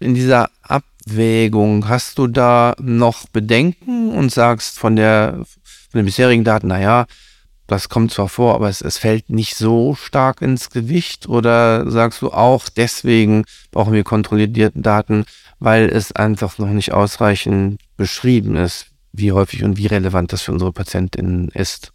In 0.00 0.14
dieser 0.14 0.50
Abwägung 0.62 1.88
hast 1.88 2.18
du 2.18 2.26
da 2.26 2.74
noch 2.80 3.28
Bedenken 3.28 4.10
und 4.10 4.30
sagst 4.30 4.78
von 4.78 4.96
der 4.96 5.44
von 5.90 5.98
den 5.98 6.06
bisherigen 6.06 6.44
Daten, 6.44 6.68
naja, 6.68 7.06
das 7.68 7.90
kommt 7.90 8.12
zwar 8.12 8.28
vor, 8.28 8.54
aber 8.54 8.68
es, 8.68 8.80
es 8.80 8.98
fällt 8.98 9.30
nicht 9.30 9.54
so 9.54 9.94
stark 9.94 10.40
ins 10.40 10.70
Gewicht? 10.70 11.28
Oder 11.28 11.88
sagst 11.90 12.22
du 12.22 12.32
auch, 12.32 12.70
deswegen 12.70 13.44
brauchen 13.70 13.92
wir 13.92 14.04
kontrollierte 14.04 14.72
Daten, 14.74 15.26
weil 15.58 15.90
es 15.90 16.12
einfach 16.12 16.56
noch 16.58 16.68
nicht 16.68 16.92
ausreichend 16.92 17.80
beschrieben 17.96 18.56
ist, 18.56 18.86
wie 19.12 19.32
häufig 19.32 19.64
und 19.64 19.76
wie 19.76 19.86
relevant 19.86 20.32
das 20.32 20.42
für 20.42 20.52
unsere 20.52 20.72
Patientinnen 20.72 21.48
ist? 21.48 21.92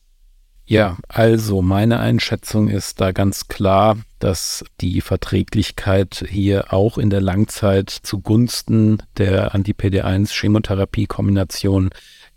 Ja, 0.65 0.97
also 1.09 1.61
meine 1.61 1.99
Einschätzung 1.99 2.69
ist 2.69 3.01
da 3.01 3.11
ganz 3.11 3.47
klar, 3.47 3.97
dass 4.19 4.63
die 4.79 5.01
Verträglichkeit 5.01 6.23
hier 6.29 6.71
auch 6.71 6.97
in 6.97 7.09
der 7.09 7.19
Langzeit 7.19 7.89
zugunsten 7.89 9.03
der 9.17 9.53
Anti-PD1-Chemotherapie-Kombination 9.53 11.89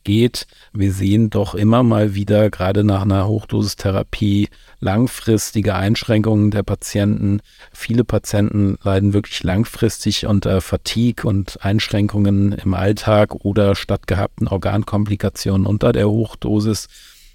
geht. 0.07 0.47
Wir 0.73 0.93
sehen 0.93 1.29
doch 1.31 1.55
immer 1.55 1.83
mal 1.83 2.15
wieder, 2.15 2.49
gerade 2.49 2.85
nach 2.85 3.03
einer 3.03 3.27
Hochdosistherapie, 3.27 4.49
langfristige 4.79 5.75
Einschränkungen 5.75 6.51
der 6.53 6.63
Patienten. 6.63 7.41
Viele 7.73 8.05
Patienten 8.05 8.79
leiden 8.83 9.13
wirklich 9.13 9.43
langfristig 9.43 10.25
unter 10.27 10.61
Fatigue 10.61 11.29
und 11.29 11.59
Einschränkungen 11.63 12.53
im 12.53 12.73
Alltag 12.73 13.35
oder 13.45 13.75
stattgehabten 13.75 14.49
Organkomplikationen 14.49 15.67
unter 15.67 15.93
der 15.93 16.09
Hochdosis. 16.09 16.87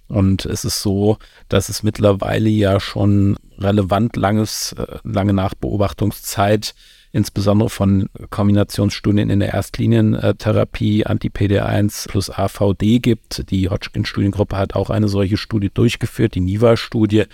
Und 0.07 0.45
es 0.45 0.63
ist 0.63 0.81
so, 0.81 1.17
dass 1.49 1.67
es 1.67 1.83
mittlerweile 1.83 2.49
ja 2.49 2.79
schon 2.79 3.37
relevant 3.57 4.15
langes, 4.15 4.73
äh, 4.73 4.97
lange 5.03 5.33
Nachbeobachtungszeit 5.33 6.73
insbesondere 7.11 7.69
von 7.69 8.09
Kombinationsstudien 8.29 9.29
in 9.29 9.39
der 9.39 9.53
Erstlinientherapie 9.53 11.05
Anti-PD1 11.05 12.07
plus 12.07 12.29
AVD 12.29 12.99
gibt. 12.99 13.49
Die 13.51 13.69
Hodgkin-Studiengruppe 13.69 14.57
hat 14.57 14.75
auch 14.75 14.89
eine 14.89 15.07
solche 15.07 15.37
Studie 15.37 15.69
durchgeführt, 15.73 16.35
die 16.35 16.41
NIVA-Studie. 16.41 17.25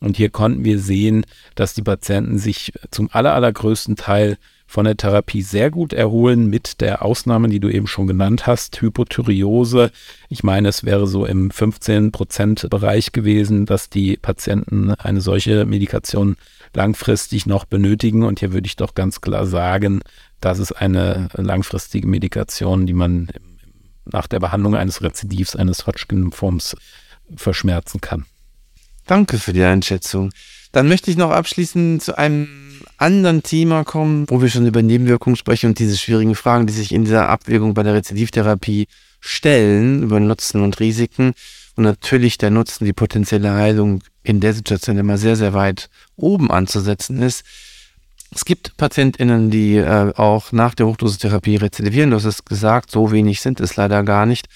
Und 0.00 0.16
hier 0.16 0.30
konnten 0.30 0.64
wir 0.64 0.78
sehen, 0.78 1.26
dass 1.54 1.74
die 1.74 1.82
Patienten 1.82 2.38
sich 2.38 2.72
zum 2.90 3.08
aller, 3.12 3.34
allergrößten 3.34 3.96
Teil 3.96 4.38
von 4.68 4.84
der 4.84 4.96
Therapie 4.98 5.40
sehr 5.40 5.70
gut 5.70 5.94
erholen, 5.94 6.48
mit 6.48 6.82
der 6.82 7.02
Ausnahme, 7.02 7.48
die 7.48 7.58
du 7.58 7.70
eben 7.70 7.86
schon 7.86 8.06
genannt 8.06 8.46
hast, 8.46 8.80
Hypothyreose. 8.82 9.90
Ich 10.28 10.44
meine, 10.44 10.68
es 10.68 10.84
wäre 10.84 11.06
so 11.06 11.24
im 11.24 11.50
15-Prozent-Bereich 11.50 13.12
gewesen, 13.12 13.64
dass 13.64 13.88
die 13.88 14.18
Patienten 14.18 14.90
eine 14.90 15.22
solche 15.22 15.64
Medikation 15.64 16.36
langfristig 16.78 17.44
noch 17.44 17.64
benötigen. 17.64 18.22
Und 18.22 18.38
hier 18.38 18.52
würde 18.52 18.68
ich 18.68 18.76
doch 18.76 18.94
ganz 18.94 19.20
klar 19.20 19.46
sagen, 19.46 20.00
das 20.40 20.60
ist 20.60 20.70
eine 20.72 21.28
langfristige 21.34 22.06
Medikation, 22.06 22.86
die 22.86 22.92
man 22.92 23.28
nach 24.04 24.28
der 24.28 24.38
Behandlung 24.38 24.76
eines 24.76 25.02
Rezidivs 25.02 25.56
eines 25.56 25.88
Hodgkin-Lymphoms 25.88 26.76
verschmerzen 27.34 28.00
kann. 28.00 28.26
Danke 29.06 29.38
für 29.38 29.52
die 29.52 29.64
Einschätzung. 29.64 30.30
Dann 30.70 30.86
möchte 30.86 31.10
ich 31.10 31.16
noch 31.16 31.30
abschließend 31.30 32.00
zu 32.00 32.16
einem 32.16 32.46
anderen 32.96 33.42
Thema 33.42 33.82
kommen, 33.82 34.26
wo 34.28 34.40
wir 34.40 34.48
schon 34.48 34.66
über 34.66 34.80
Nebenwirkungen 34.80 35.36
sprechen 35.36 35.70
und 35.70 35.80
diese 35.80 35.98
schwierigen 35.98 36.36
Fragen, 36.36 36.68
die 36.68 36.72
sich 36.72 36.92
in 36.92 37.04
dieser 37.04 37.28
Abwägung 37.28 37.74
bei 37.74 37.82
der 37.82 37.94
Rezidivtherapie 37.94 38.86
stellen, 39.18 40.04
über 40.04 40.20
Nutzen 40.20 40.62
und 40.62 40.78
Risiken. 40.78 41.32
Und 41.78 41.84
natürlich 41.84 42.38
der 42.38 42.50
Nutzen, 42.50 42.86
die 42.86 42.92
potenzielle 42.92 43.52
Heilung 43.52 44.02
in 44.24 44.40
der 44.40 44.52
Situation 44.52 44.98
immer 44.98 45.16
sehr, 45.16 45.36
sehr 45.36 45.54
weit 45.54 45.90
oben 46.16 46.50
anzusetzen 46.50 47.22
ist. 47.22 47.44
Es 48.34 48.44
gibt 48.44 48.76
PatientInnen, 48.76 49.52
die 49.52 49.76
äh, 49.76 50.12
auch 50.16 50.50
nach 50.50 50.74
der 50.74 50.88
Hochdosistherapie 50.88 51.54
rezidivieren. 51.54 52.10
Du 52.10 52.16
hast 52.16 52.24
es 52.24 52.44
gesagt, 52.44 52.90
so 52.90 53.12
wenig 53.12 53.40
sind 53.40 53.60
es 53.60 53.76
leider 53.76 54.02
gar 54.02 54.26
nicht. 54.26 54.48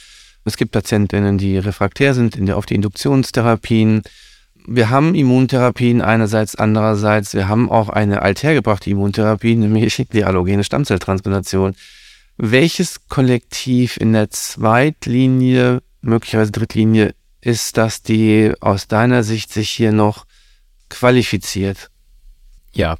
Es 0.44 0.56
gibt 0.56 0.72
PatientInnen, 0.72 1.38
die 1.38 1.58
refraktär 1.58 2.14
sind 2.14 2.34
in 2.34 2.46
der, 2.46 2.56
auf 2.56 2.66
die 2.66 2.74
Induktionstherapien. 2.74 4.02
Wir 4.66 4.90
haben 4.90 5.14
Immuntherapien 5.14 6.02
einerseits, 6.02 6.56
andererseits, 6.56 7.34
wir 7.34 7.46
haben 7.46 7.70
auch 7.70 7.88
eine 7.88 8.22
althergebrachte 8.22 8.90
Immuntherapie, 8.90 9.54
nämlich 9.54 10.08
die 10.12 10.24
allogene 10.24 10.64
Stammzelltransplantation. 10.64 11.76
Welches 12.36 13.06
Kollektiv 13.06 13.96
in 13.96 14.12
der 14.12 14.30
Zweitlinie, 14.30 15.82
möglicherweise 16.02 16.52
Drittlinie, 16.52 17.14
ist 17.40 17.76
das, 17.76 18.02
die 18.02 18.52
aus 18.60 18.86
deiner 18.86 19.22
Sicht 19.22 19.52
sich 19.52 19.70
hier 19.70 19.92
noch 19.92 20.26
qualifiziert? 20.88 21.90
Ja, 22.72 22.96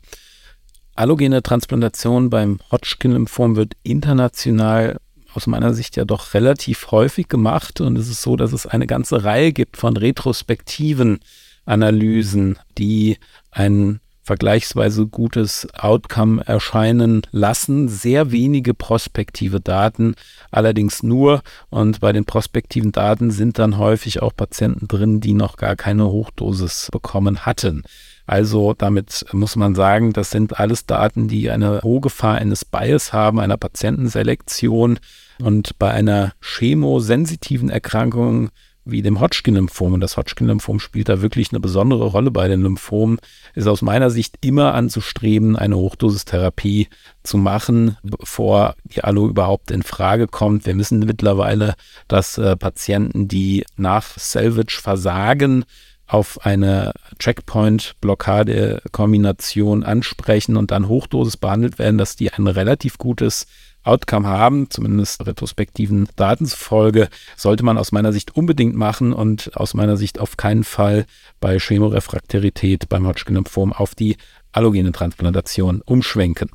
allogene 0.95 1.43
Transplantation 1.43 2.31
beim 2.31 2.61
Hodgkin-Lymphom 2.71 3.57
wird 3.57 3.75
international 3.83 4.99
aus 5.35 5.47
meiner 5.47 5.73
Sicht 5.75 5.97
ja 5.97 6.05
doch 6.05 6.35
relativ 6.35 6.91
häufig 6.91 7.29
gemacht 7.29 7.81
und 7.81 7.97
es 7.97 8.09
ist 8.09 8.23
so, 8.23 8.37
dass 8.37 8.53
es 8.53 8.67
eine 8.67 8.87
ganze 8.87 9.25
Reihe 9.25 9.53
gibt 9.53 9.77
von 9.77 9.97
retrospektiven 9.97 11.21
Analysen, 11.65 12.59
die 12.77 13.19
einen 13.51 14.01
vergleichsweise 14.33 15.07
gutes 15.07 15.68
Outcome 15.75 16.42
erscheinen 16.47 17.21
lassen. 17.33 17.88
Sehr 17.88 18.33
wenige 18.33 18.73
prospektive 18.73 19.61
Daten, 19.61 20.14
allerdings 20.51 21.03
nur. 21.03 21.42
Und 21.68 22.01
bei 22.01 22.12
den 22.14 22.25
prospektiven 22.25 22.92
Daten 22.92 23.31
sind 23.31 23.59
dann 23.59 23.77
häufig 23.77 24.23
auch 24.23 24.35
Patienten 24.35 24.88
drin, 24.88 25.21
die 25.21 25.35
noch 25.35 25.59
gar 25.59 25.77
keine 25.77 26.07
Hochdosis 26.07 26.88
bekommen 26.90 27.45
hatten. 27.45 27.83
Also 28.27 28.73
damit 28.73 29.27
muss 29.33 29.55
man 29.55 29.75
sagen, 29.75 30.14
das 30.14 30.31
sind 30.31 30.59
alles 30.59 30.87
Daten, 30.87 31.29
die 31.29 31.51
eine 31.51 31.83
hohe 31.83 32.01
Gefahr 32.01 32.37
eines 32.37 32.64
Bias 32.64 33.12
haben, 33.12 33.38
einer 33.38 33.59
Patientenselektion. 33.59 34.99
Und 35.42 35.79
bei 35.79 35.90
einer 35.90 36.33
chemosensitiven 36.40 37.68
Erkrankung 37.68 38.49
wie 38.85 39.03
dem 39.03 39.21
Hodgkin-Lymphom. 39.21 39.92
Und 39.95 40.01
das 40.01 40.16
Hodgkin-Lymphom 40.16 40.81
spielt 40.81 41.09
da 41.09 41.23
wirklich 41.23 41.53
eine 41.53 41.61
besondere 41.61 42.07
Rolle 42.07 42.31
bei 42.31 42.49
den 42.49 42.62
Lymphomen. 42.62 43.18
Ist 43.55 43.68
aus 43.68 43.83
meiner 43.83 44.09
Sicht 44.11 44.37
immer 44.40 44.75
anzustreben, 44.75 45.55
eine 45.57 45.77
Hochdosistherapie 45.77 46.88
zu 47.23 47.38
machen, 47.38 47.97
bevor 48.03 48.75
die 48.85 49.05
Allo 49.05 49.29
überhaupt 49.29 49.71
in 49.71 49.83
Frage 49.83 50.27
kommt. 50.27 50.64
Wir 50.66 50.77
wissen 50.77 50.99
mittlerweile, 51.01 51.75
dass 52.09 52.38
äh, 52.38 52.57
Patienten, 52.57 53.29
die 53.29 53.64
nach 53.77 54.18
Salvage 54.18 54.81
versagen, 54.81 55.64
auf 56.07 56.45
eine 56.45 56.92
Checkpoint-Blockade-Kombination 57.18 59.83
ansprechen 59.83 60.59
und 60.59 60.71
dann 60.71 60.88
Hochdosis 60.88 61.38
behandelt 61.38 61.79
werden, 61.79 61.97
dass 61.97 62.16
die 62.16 62.31
ein 62.33 62.49
relativ 62.49 62.99
gutes 62.99 63.47
Outcome 63.85 64.29
haben, 64.29 64.71
zumindest 64.71 65.27
retrospektiven 65.27 66.09
Daten 66.16 66.47
zufolge, 66.47 67.09
sollte 67.37 67.64
man 67.64 67.79
aus 67.79 67.92
meiner 67.92 68.12
Sicht 68.12 68.37
unbedingt 68.37 68.77
machen 68.77 69.12
und 69.12 69.57
aus 69.57 69.75
meiner 69.75 69.97
Sicht 69.97 70.18
auf 70.18 70.37
keinen 70.37 70.64
Fall 70.64 71.07
bei 71.40 71.59
Chemorefraktarität 71.59 72.88
beim 72.88 73.07
Hodgkin-Lymphom 73.07 73.73
auf 73.73 73.95
die 73.95 74.16
allogene 74.53 74.92
Transplantation 74.92 75.83
umschwenken. 75.85 76.51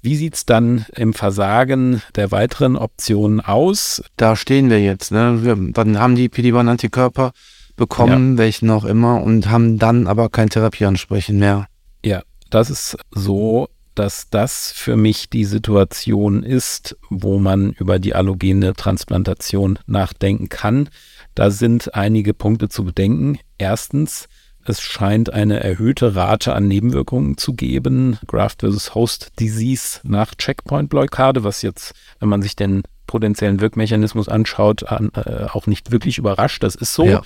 Wie 0.00 0.16
sieht 0.16 0.34
es 0.34 0.46
dann 0.46 0.86
im 0.94 1.12
Versagen 1.12 2.02
der 2.14 2.30
weiteren 2.30 2.76
Optionen 2.76 3.40
aus? 3.40 4.02
Da 4.16 4.36
stehen 4.36 4.70
wir 4.70 4.80
jetzt. 4.80 5.10
Ne? 5.10 5.40
Wir, 5.42 5.56
dann 5.72 5.98
haben 5.98 6.14
die 6.14 6.28
PD-1-Antikörper 6.28 7.32
bekommen, 7.76 8.32
ja. 8.32 8.38
welchen 8.38 8.70
auch 8.70 8.84
immer, 8.84 9.22
und 9.22 9.50
haben 9.50 9.78
dann 9.78 10.06
aber 10.06 10.28
kein 10.28 10.50
Therapieansprechen 10.50 11.38
mehr. 11.38 11.66
Ja, 12.04 12.22
das 12.50 12.70
ist 12.70 12.96
so, 13.10 13.68
dass 13.98 14.30
das 14.30 14.70
für 14.70 14.96
mich 14.96 15.28
die 15.28 15.44
Situation 15.44 16.44
ist, 16.44 16.96
wo 17.10 17.38
man 17.38 17.72
über 17.72 17.98
die 17.98 18.14
allogene 18.14 18.74
Transplantation 18.74 19.78
nachdenken 19.86 20.48
kann. 20.48 20.88
Da 21.34 21.50
sind 21.50 21.94
einige 21.94 22.32
Punkte 22.32 22.68
zu 22.68 22.84
bedenken. 22.84 23.38
Erstens, 23.58 24.28
es 24.64 24.80
scheint 24.80 25.32
eine 25.32 25.60
erhöhte 25.60 26.14
Rate 26.14 26.54
an 26.54 26.68
Nebenwirkungen 26.68 27.38
zu 27.38 27.54
geben, 27.54 28.18
Graft 28.26 28.60
versus 28.60 28.94
Host 28.94 29.32
Disease 29.40 30.00
nach 30.04 30.34
Checkpoint-Blockade, 30.34 31.42
was 31.42 31.62
jetzt, 31.62 31.94
wenn 32.20 32.28
man 32.28 32.42
sich 32.42 32.54
den 32.54 32.82
potenziellen 33.06 33.60
Wirkmechanismus 33.60 34.28
anschaut, 34.28 34.84
an, 34.84 35.10
äh, 35.16 35.46
auch 35.50 35.66
nicht 35.66 35.90
wirklich 35.90 36.18
überrascht. 36.18 36.62
Das 36.62 36.76
ist 36.76 36.94
so. 36.94 37.04
Ja. 37.04 37.22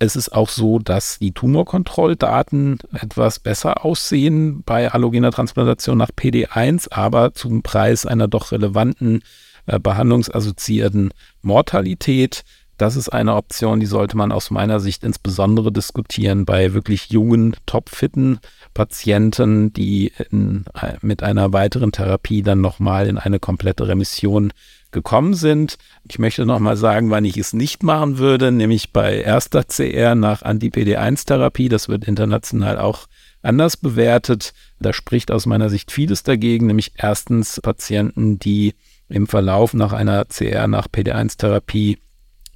Es 0.00 0.14
ist 0.14 0.32
auch 0.32 0.48
so, 0.48 0.78
dass 0.78 1.18
die 1.18 1.32
Tumorkontrolldaten 1.32 2.78
etwas 2.92 3.40
besser 3.40 3.84
aussehen 3.84 4.62
bei 4.62 4.92
allogener 4.92 5.32
Transplantation 5.32 5.98
nach 5.98 6.10
PD1, 6.10 6.92
aber 6.92 7.34
zum 7.34 7.62
Preis 7.62 8.06
einer 8.06 8.28
doch 8.28 8.52
relevanten 8.52 9.22
äh, 9.66 9.80
behandlungsassoziierten 9.80 11.12
Mortalität. 11.42 12.44
Das 12.76 12.94
ist 12.94 13.08
eine 13.08 13.34
Option, 13.34 13.80
die 13.80 13.86
sollte 13.86 14.16
man 14.16 14.30
aus 14.30 14.52
meiner 14.52 14.78
Sicht 14.78 15.02
insbesondere 15.02 15.72
diskutieren 15.72 16.44
bei 16.44 16.74
wirklich 16.74 17.10
jungen, 17.10 17.56
topfitten 17.66 18.38
Patienten, 18.74 19.72
die 19.72 20.12
in, 20.30 20.64
äh, 20.80 20.92
mit 21.02 21.24
einer 21.24 21.52
weiteren 21.52 21.90
Therapie 21.90 22.42
dann 22.42 22.60
nochmal 22.60 23.08
in 23.08 23.18
eine 23.18 23.40
komplette 23.40 23.88
Remission 23.88 24.52
gekommen 24.90 25.34
sind. 25.34 25.78
Ich 26.08 26.18
möchte 26.18 26.46
nochmal 26.46 26.76
sagen, 26.76 27.10
wann 27.10 27.24
ich 27.24 27.36
es 27.36 27.52
nicht 27.52 27.82
machen 27.82 28.18
würde, 28.18 28.52
nämlich 28.52 28.92
bei 28.92 29.20
erster 29.20 29.64
CR 29.64 30.14
nach 30.14 30.42
Anti-PD1-Therapie. 30.42 31.68
Das 31.68 31.88
wird 31.88 32.04
international 32.04 32.78
auch 32.78 33.06
anders 33.42 33.76
bewertet. 33.76 34.52
Da 34.80 34.92
spricht 34.92 35.30
aus 35.30 35.46
meiner 35.46 35.70
Sicht 35.70 35.92
vieles 35.92 36.22
dagegen, 36.22 36.66
nämlich 36.66 36.92
erstens 36.96 37.60
Patienten, 37.60 38.38
die 38.38 38.74
im 39.08 39.26
Verlauf 39.26 39.74
nach 39.74 39.92
einer 39.92 40.24
CR 40.26 40.66
nach 40.68 40.88
PD1-Therapie 40.88 41.98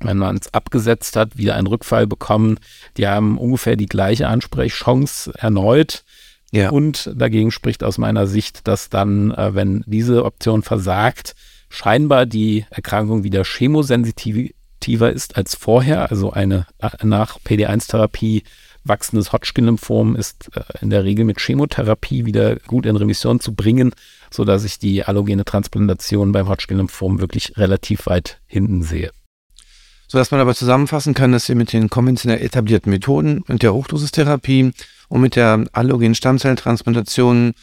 wenn 0.04 0.18
man 0.18 0.36
es 0.36 0.52
abgesetzt 0.52 1.16
hat, 1.16 1.36
wieder 1.36 1.54
einen 1.54 1.66
Rückfall 1.66 2.06
bekommen. 2.06 2.58
Die 2.96 3.06
haben 3.06 3.38
ungefähr 3.38 3.76
die 3.76 3.86
gleiche 3.86 4.28
Ansprechchance 4.28 5.32
erneut. 5.36 6.04
Ja. 6.50 6.70
Und 6.70 7.10
dagegen 7.14 7.50
spricht 7.50 7.82
aus 7.82 7.98
meiner 7.98 8.26
Sicht, 8.26 8.66
dass 8.68 8.90
dann, 8.90 9.30
äh, 9.30 9.54
wenn 9.54 9.84
diese 9.86 10.24
Option 10.24 10.62
versagt, 10.62 11.34
scheinbar 11.72 12.26
die 12.26 12.66
Erkrankung 12.70 13.24
wieder 13.24 13.44
chemosensitiver 13.44 15.10
ist 15.10 15.36
als 15.36 15.54
vorher. 15.54 16.10
Also 16.10 16.30
eine 16.30 16.66
nach 17.02 17.38
PD1-Therapie 17.40 18.42
wachsendes 18.84 19.32
Hodgkin-Lymphom 19.32 20.16
ist 20.16 20.50
äh, 20.54 20.62
in 20.80 20.90
der 20.90 21.04
Regel 21.04 21.24
mit 21.24 21.40
Chemotherapie 21.40 22.26
wieder 22.26 22.56
gut 22.56 22.84
in 22.84 22.96
Remission 22.96 23.40
zu 23.40 23.54
bringen, 23.54 23.94
sodass 24.30 24.64
ich 24.64 24.78
die 24.78 25.04
allogene 25.04 25.44
Transplantation 25.44 26.32
beim 26.32 26.48
Hodgkin-Lymphom 26.48 27.20
wirklich 27.20 27.56
relativ 27.56 28.06
weit 28.06 28.40
hinten 28.46 28.82
sehe 28.82 29.10
sodass 30.08 30.30
man 30.30 30.40
aber 30.40 30.54
zusammenfassen 30.54 31.14
kann, 31.14 31.32
dass 31.32 31.48
wir 31.48 31.56
mit 31.56 31.72
den 31.72 31.88
konventionell 31.88 32.42
etablierten 32.42 32.90
Methoden 32.90 33.44
und 33.48 33.62
der 33.62 33.72
Hochdosistherapie 33.72 34.72
und 35.08 35.20
mit 35.22 35.36
der 35.36 35.64
allogenen 35.72 36.14
Stammzelltransplantation 36.14 37.54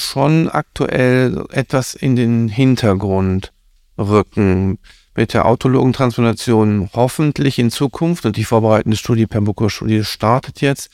schon 0.00 0.48
aktuell 0.48 1.44
etwas 1.50 1.94
in 1.94 2.16
den 2.16 2.48
Hintergrund 2.48 3.52
rücken. 3.98 4.78
Mit 5.14 5.34
der 5.34 5.46
autologen 5.46 5.92
Transplantation 5.92 6.88
hoffentlich 6.94 7.58
in 7.58 7.70
Zukunft 7.70 8.24
und 8.26 8.36
die 8.36 8.44
vorbereitende 8.44 8.96
Studie 8.96 9.26
Pembrokor-Studie 9.26 10.04
startet 10.04 10.60
jetzt 10.60 10.90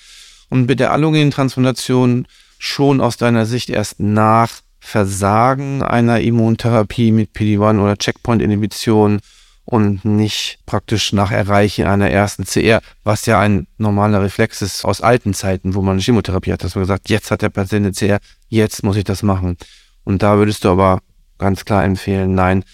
und 0.49 0.67
mit 0.67 0.81
der 0.81 0.93
allogenen 0.93 1.31
Transplantation 1.31 2.27
schon 2.59 3.01
aus 3.01 3.17
deiner 3.17 3.47
Sicht 3.47 3.71
erst 3.71 4.01
nach 4.01 4.61
Versagen 4.81 5.83
einer 5.83 6.21
Immuntherapie 6.21 7.13
mit 7.13 7.33
PD-1 7.33 7.81
oder 7.83 7.97
Checkpoint-Inhibition 7.97 9.21
und 9.67 10.05
nicht 10.05 10.61
praktisch 10.65 11.13
nach 11.13 11.33
Erreichen 11.33 11.87
einer 11.87 12.09
ersten 12.09 12.45
CR, 12.45 12.81
was 13.03 13.27
ja 13.27 13.41
ein 13.41 13.67
normaler 13.79 14.23
Reflex 14.23 14.63
ist 14.63 14.85
aus 14.85 15.01
alten 15.01 15.35
Zeiten, 15.35 15.75
wo 15.75 15.83
man 15.83 15.99
Chemotherapie 15.99 16.53
hat, 16.53 16.65
dass 16.65 16.77
man 16.77 16.83
gesagt, 16.83 17.11
jetzt 17.11 17.31
hat 17.31 17.43
der 17.43 17.51
Patient 17.51 17.85
eine 17.85 17.93
CR, 17.93 18.21
jetzt 18.49 18.85
muss 18.85 18.97
ich 18.97 19.05
das 19.05 19.23
machen. 19.25 19.57
Und 20.05 20.23
da 20.23 20.39
würdest 20.39 20.65
du 20.65 20.71
aber 20.71 21.01
ganz 21.37 21.65
klar 21.65 21.85
empfehlen, 21.85 22.35
nein, 22.35 22.65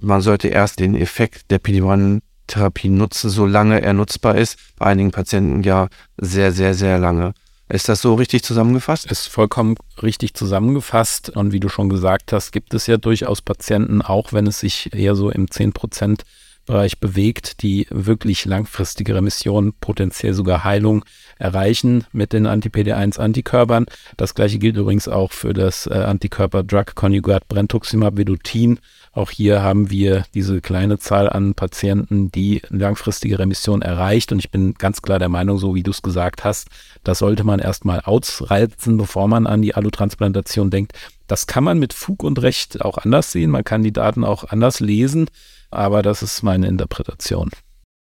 man 0.00 0.20
sollte 0.20 0.48
erst 0.48 0.80
den 0.80 0.96
Effekt 0.96 1.50
der 1.52 1.60
PD-1-Therapie 1.60 2.88
nutzen, 2.88 3.30
solange 3.30 3.80
er 3.80 3.92
nutzbar 3.92 4.36
ist. 4.36 4.58
Bei 4.76 4.86
einigen 4.86 5.12
Patienten 5.12 5.62
ja 5.62 5.88
sehr, 6.16 6.50
sehr, 6.50 6.74
sehr 6.74 6.98
lange. 6.98 7.34
Ist 7.68 7.88
das 7.88 8.02
so 8.02 8.14
richtig 8.14 8.42
zusammengefasst? 8.42 9.10
Ist 9.10 9.28
vollkommen 9.28 9.76
richtig 10.02 10.34
zusammengefasst. 10.34 11.30
Und 11.30 11.52
wie 11.52 11.60
du 11.60 11.68
schon 11.68 11.88
gesagt 11.88 12.32
hast, 12.32 12.52
gibt 12.52 12.74
es 12.74 12.86
ja 12.86 12.96
durchaus 12.96 13.40
Patienten, 13.40 14.02
auch 14.02 14.32
wenn 14.32 14.46
es 14.46 14.60
sich 14.60 14.92
eher 14.94 15.14
so 15.14 15.30
im 15.30 15.46
10% 15.46 16.20
Bereich 16.66 17.00
bewegt, 17.00 17.62
die 17.62 17.86
wirklich 17.90 18.44
langfristige 18.44 19.14
Remission, 19.14 19.72
potenziell 19.80 20.34
sogar 20.34 20.64
Heilung 20.64 21.04
erreichen 21.38 22.04
mit 22.12 22.32
den 22.32 22.46
Anti-PD1-Antikörpern. 22.46 23.86
Das 24.16 24.34
gleiche 24.34 24.58
gilt 24.58 24.76
übrigens 24.76 25.08
auch 25.08 25.32
für 25.32 25.52
das 25.52 25.86
äh, 25.86 25.94
Antikörper-Drug-Konjugat 25.94 27.48
Brentuximab 27.48 28.16
Vedotin 28.16 28.78
auch 29.14 29.30
hier 29.30 29.62
haben 29.62 29.90
wir 29.90 30.24
diese 30.32 30.62
kleine 30.62 30.98
Zahl 30.98 31.28
an 31.28 31.52
Patienten, 31.52 32.32
die 32.32 32.62
langfristige 32.70 33.38
Remission 33.38 33.82
erreicht. 33.82 34.32
Und 34.32 34.38
ich 34.38 34.50
bin 34.50 34.72
ganz 34.74 35.02
klar 35.02 35.18
der 35.18 35.28
Meinung, 35.28 35.58
so 35.58 35.74
wie 35.74 35.82
du 35.82 35.90
es 35.90 36.00
gesagt 36.00 36.44
hast, 36.44 36.68
das 37.04 37.18
sollte 37.18 37.44
man 37.44 37.60
erstmal 37.60 38.00
ausreizen, 38.00 38.96
bevor 38.96 39.28
man 39.28 39.46
an 39.46 39.60
die 39.60 39.74
Allotransplantation 39.74 40.70
denkt. 40.70 40.92
Das 41.26 41.46
kann 41.46 41.62
man 41.62 41.78
mit 41.78 41.92
Fug 41.92 42.22
und 42.22 42.40
Recht 42.40 42.80
auch 42.80 42.96
anders 42.96 43.32
sehen. 43.32 43.50
Man 43.50 43.64
kann 43.64 43.82
die 43.82 43.92
Daten 43.92 44.24
auch 44.24 44.44
anders 44.44 44.80
lesen. 44.80 45.26
Aber 45.72 46.02
das 46.02 46.22
ist 46.22 46.42
meine 46.42 46.66
Interpretation. 46.68 47.50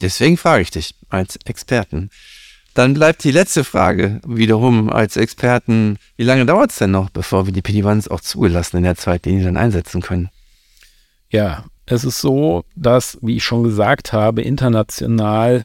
Deswegen 0.01 0.37
frage 0.37 0.63
ich 0.63 0.71
dich 0.71 0.95
als 1.09 1.37
Experten. 1.45 2.11
Dann 2.75 2.95
bleibt 2.95 3.25
die 3.25 3.33
letzte 3.33 3.65
Frage 3.65 4.21
wiederum 4.27 4.91
als 4.91 5.17
Experten. 5.17 5.99
Wie 6.17 6.25
lange 6.25 6.47
dauert 6.47 6.71
es 6.71 6.79
denn 6.79 6.93
noch, 6.93 7.11
bevor 7.11 7.47
wir 7.47 7.53
die 7.53 7.63
PD-1s 7.63 8.09
auch 8.09 8.21
zugelassen 8.21 8.79
in 8.79 8.85
der 8.85 8.97
Zweitlinie 8.97 9.45
dann 9.45 9.57
einsetzen 9.57 10.01
können? 10.01 10.31
Ja, 11.31 11.65
es 11.87 12.05
ist 12.05 12.21
so, 12.21 12.65
dass, 12.77 13.19
wie 13.21 13.37
ich 13.37 13.45
schon 13.45 13.65
gesagt 13.65 14.13
habe, 14.13 14.43
international 14.43 15.65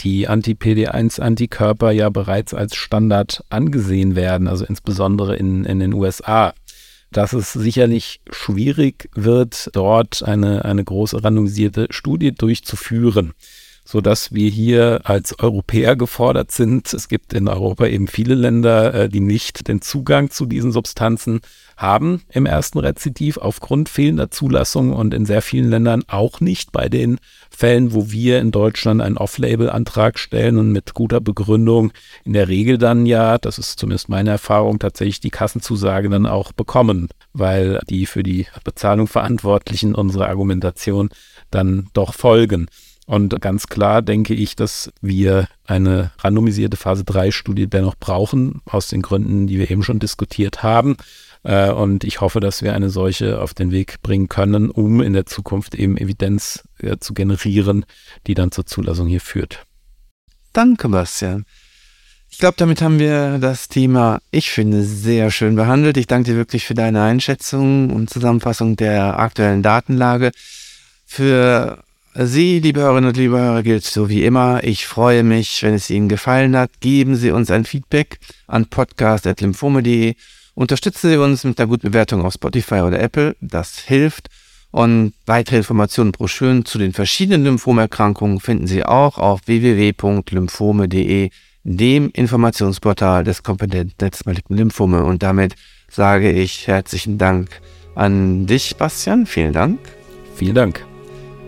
die 0.00 0.28
Anti-PD1-Antikörper 0.28 1.90
ja 1.90 2.08
bereits 2.08 2.54
als 2.54 2.76
Standard 2.76 3.44
angesehen 3.50 4.16
werden, 4.16 4.48
also 4.48 4.64
insbesondere 4.64 5.36
in, 5.36 5.64
in 5.64 5.80
den 5.80 5.92
USA. 5.92 6.54
Dass 7.10 7.32
es 7.32 7.52
sicherlich 7.52 8.20
schwierig 8.30 9.08
wird, 9.14 9.70
dort 9.72 10.22
eine, 10.22 10.64
eine 10.64 10.84
große 10.84 11.22
randomisierte 11.24 11.86
Studie 11.90 12.32
durchzuführen 12.32 13.32
sodass 13.88 14.34
wir 14.34 14.50
hier 14.50 15.00
als 15.04 15.38
Europäer 15.38 15.96
gefordert 15.96 16.50
sind. 16.50 16.92
Es 16.92 17.08
gibt 17.08 17.32
in 17.32 17.48
Europa 17.48 17.86
eben 17.86 18.06
viele 18.06 18.34
Länder, 18.34 18.92
äh, 18.92 19.08
die 19.08 19.20
nicht 19.20 19.66
den 19.66 19.80
Zugang 19.80 20.28
zu 20.28 20.44
diesen 20.44 20.72
Substanzen 20.72 21.40
haben 21.78 22.20
im 22.28 22.44
ersten 22.44 22.80
Rezidiv 22.80 23.38
aufgrund 23.38 23.88
fehlender 23.88 24.30
Zulassung 24.30 24.92
und 24.92 25.14
in 25.14 25.24
sehr 25.24 25.40
vielen 25.40 25.70
Ländern 25.70 26.02
auch 26.06 26.40
nicht 26.40 26.70
bei 26.70 26.90
den 26.90 27.18
Fällen, 27.48 27.94
wo 27.94 28.10
wir 28.10 28.40
in 28.40 28.50
Deutschland 28.50 29.00
einen 29.00 29.16
Off-Label-Antrag 29.16 30.18
stellen 30.18 30.58
und 30.58 30.70
mit 30.70 30.92
guter 30.92 31.22
Begründung 31.22 31.92
in 32.24 32.34
der 32.34 32.48
Regel 32.48 32.76
dann 32.76 33.06
ja, 33.06 33.38
das 33.38 33.56
ist 33.56 33.78
zumindest 33.78 34.10
meine 34.10 34.28
Erfahrung, 34.28 34.78
tatsächlich 34.78 35.20
die 35.20 35.30
Kassenzusage 35.30 36.10
dann 36.10 36.26
auch 36.26 36.52
bekommen, 36.52 37.08
weil 37.32 37.80
die 37.88 38.04
für 38.04 38.22
die 38.22 38.48
Bezahlung 38.64 39.06
Verantwortlichen 39.06 39.94
unsere 39.94 40.28
Argumentation 40.28 41.08
dann 41.50 41.88
doch 41.94 42.12
folgen. 42.12 42.68
Und 43.08 43.40
ganz 43.40 43.68
klar 43.68 44.02
denke 44.02 44.34
ich, 44.34 44.54
dass 44.54 44.92
wir 45.00 45.48
eine 45.64 46.12
randomisierte 46.18 46.76
Phase 46.76 47.04
3 47.04 47.30
Studie 47.30 47.66
dennoch 47.66 47.94
brauchen, 47.94 48.60
aus 48.66 48.88
den 48.88 49.00
Gründen, 49.00 49.46
die 49.46 49.58
wir 49.58 49.70
eben 49.70 49.82
schon 49.82 49.98
diskutiert 49.98 50.62
haben. 50.62 50.98
Äh, 51.42 51.70
und 51.70 52.04
ich 52.04 52.20
hoffe, 52.20 52.38
dass 52.40 52.62
wir 52.62 52.74
eine 52.74 52.90
solche 52.90 53.40
auf 53.40 53.54
den 53.54 53.70
Weg 53.70 54.02
bringen 54.02 54.28
können, 54.28 54.70
um 54.70 55.00
in 55.00 55.14
der 55.14 55.24
Zukunft 55.24 55.74
eben 55.74 55.96
Evidenz 55.96 56.68
äh, 56.82 56.98
zu 56.98 57.14
generieren, 57.14 57.86
die 58.26 58.34
dann 58.34 58.52
zur 58.52 58.66
Zulassung 58.66 59.08
hier 59.08 59.22
führt. 59.22 59.64
Danke, 60.52 60.90
Bastian. 60.90 61.46
Ich 62.28 62.36
glaube, 62.36 62.56
damit 62.58 62.82
haben 62.82 62.98
wir 62.98 63.38
das 63.38 63.68
Thema, 63.68 64.20
ich 64.30 64.50
finde, 64.50 64.82
sehr 64.82 65.30
schön 65.30 65.56
behandelt. 65.56 65.96
Ich 65.96 66.08
danke 66.08 66.32
dir 66.32 66.36
wirklich 66.36 66.66
für 66.66 66.74
deine 66.74 67.00
Einschätzung 67.00 67.88
und 67.88 68.10
Zusammenfassung 68.10 68.76
der 68.76 69.18
aktuellen 69.18 69.62
Datenlage. 69.62 70.30
Für 71.06 71.82
Sie, 72.14 72.58
liebe 72.58 72.80
Hörerinnen 72.80 73.08
und 73.08 73.16
liebe 73.16 73.38
Hörer, 73.38 73.62
gilt 73.62 73.84
so 73.84 74.08
wie 74.08 74.24
immer. 74.24 74.64
Ich 74.64 74.86
freue 74.86 75.22
mich, 75.22 75.62
wenn 75.62 75.74
es 75.74 75.88
Ihnen 75.90 76.08
gefallen 76.08 76.56
hat. 76.56 76.80
Geben 76.80 77.14
Sie 77.16 77.30
uns 77.30 77.50
ein 77.50 77.64
Feedback 77.64 78.18
an 78.46 78.66
podcast.lymphome.de. 78.66 80.14
Unterstützen 80.54 81.10
Sie 81.10 81.16
uns 81.16 81.44
mit 81.44 81.58
einer 81.60 81.68
guten 81.68 81.88
Bewertung 81.88 82.24
auf 82.24 82.34
Spotify 82.34 82.80
oder 82.80 82.98
Apple. 82.98 83.36
Das 83.40 83.78
hilft. 83.78 84.28
Und 84.70 85.14
weitere 85.26 85.58
Informationen 85.58 86.08
und 86.08 86.18
Broschüren 86.18 86.64
zu 86.64 86.78
den 86.78 86.92
verschiedenen 86.92 87.44
Lymphomerkrankungen 87.44 88.40
finden 88.40 88.66
Sie 88.66 88.84
auch 88.84 89.18
auf 89.18 89.42
www.lymphome.de 89.46 91.30
dem 91.64 92.10
Informationsportal 92.10 93.24
des 93.24 93.42
kompetenten 93.42 93.94
Netzmalignen 94.00 94.58
Lymphome. 94.58 95.04
Und 95.04 95.22
damit 95.22 95.54
sage 95.90 96.32
ich 96.32 96.66
herzlichen 96.66 97.18
Dank 97.18 97.60
an 97.94 98.46
dich, 98.46 98.76
Bastian. 98.76 99.26
Vielen 99.26 99.52
Dank. 99.52 99.78
Vielen 100.34 100.54
Dank. 100.54 100.84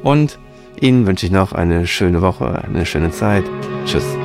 Und 0.03 0.39
Ihnen 0.81 1.07
wünsche 1.07 1.27
ich 1.27 1.33
noch 1.33 1.53
eine 1.53 1.87
schöne 1.87 2.23
Woche, 2.23 2.63
eine 2.65 2.87
schöne 2.87 3.11
Zeit. 3.11 3.45
Tschüss. 3.85 4.20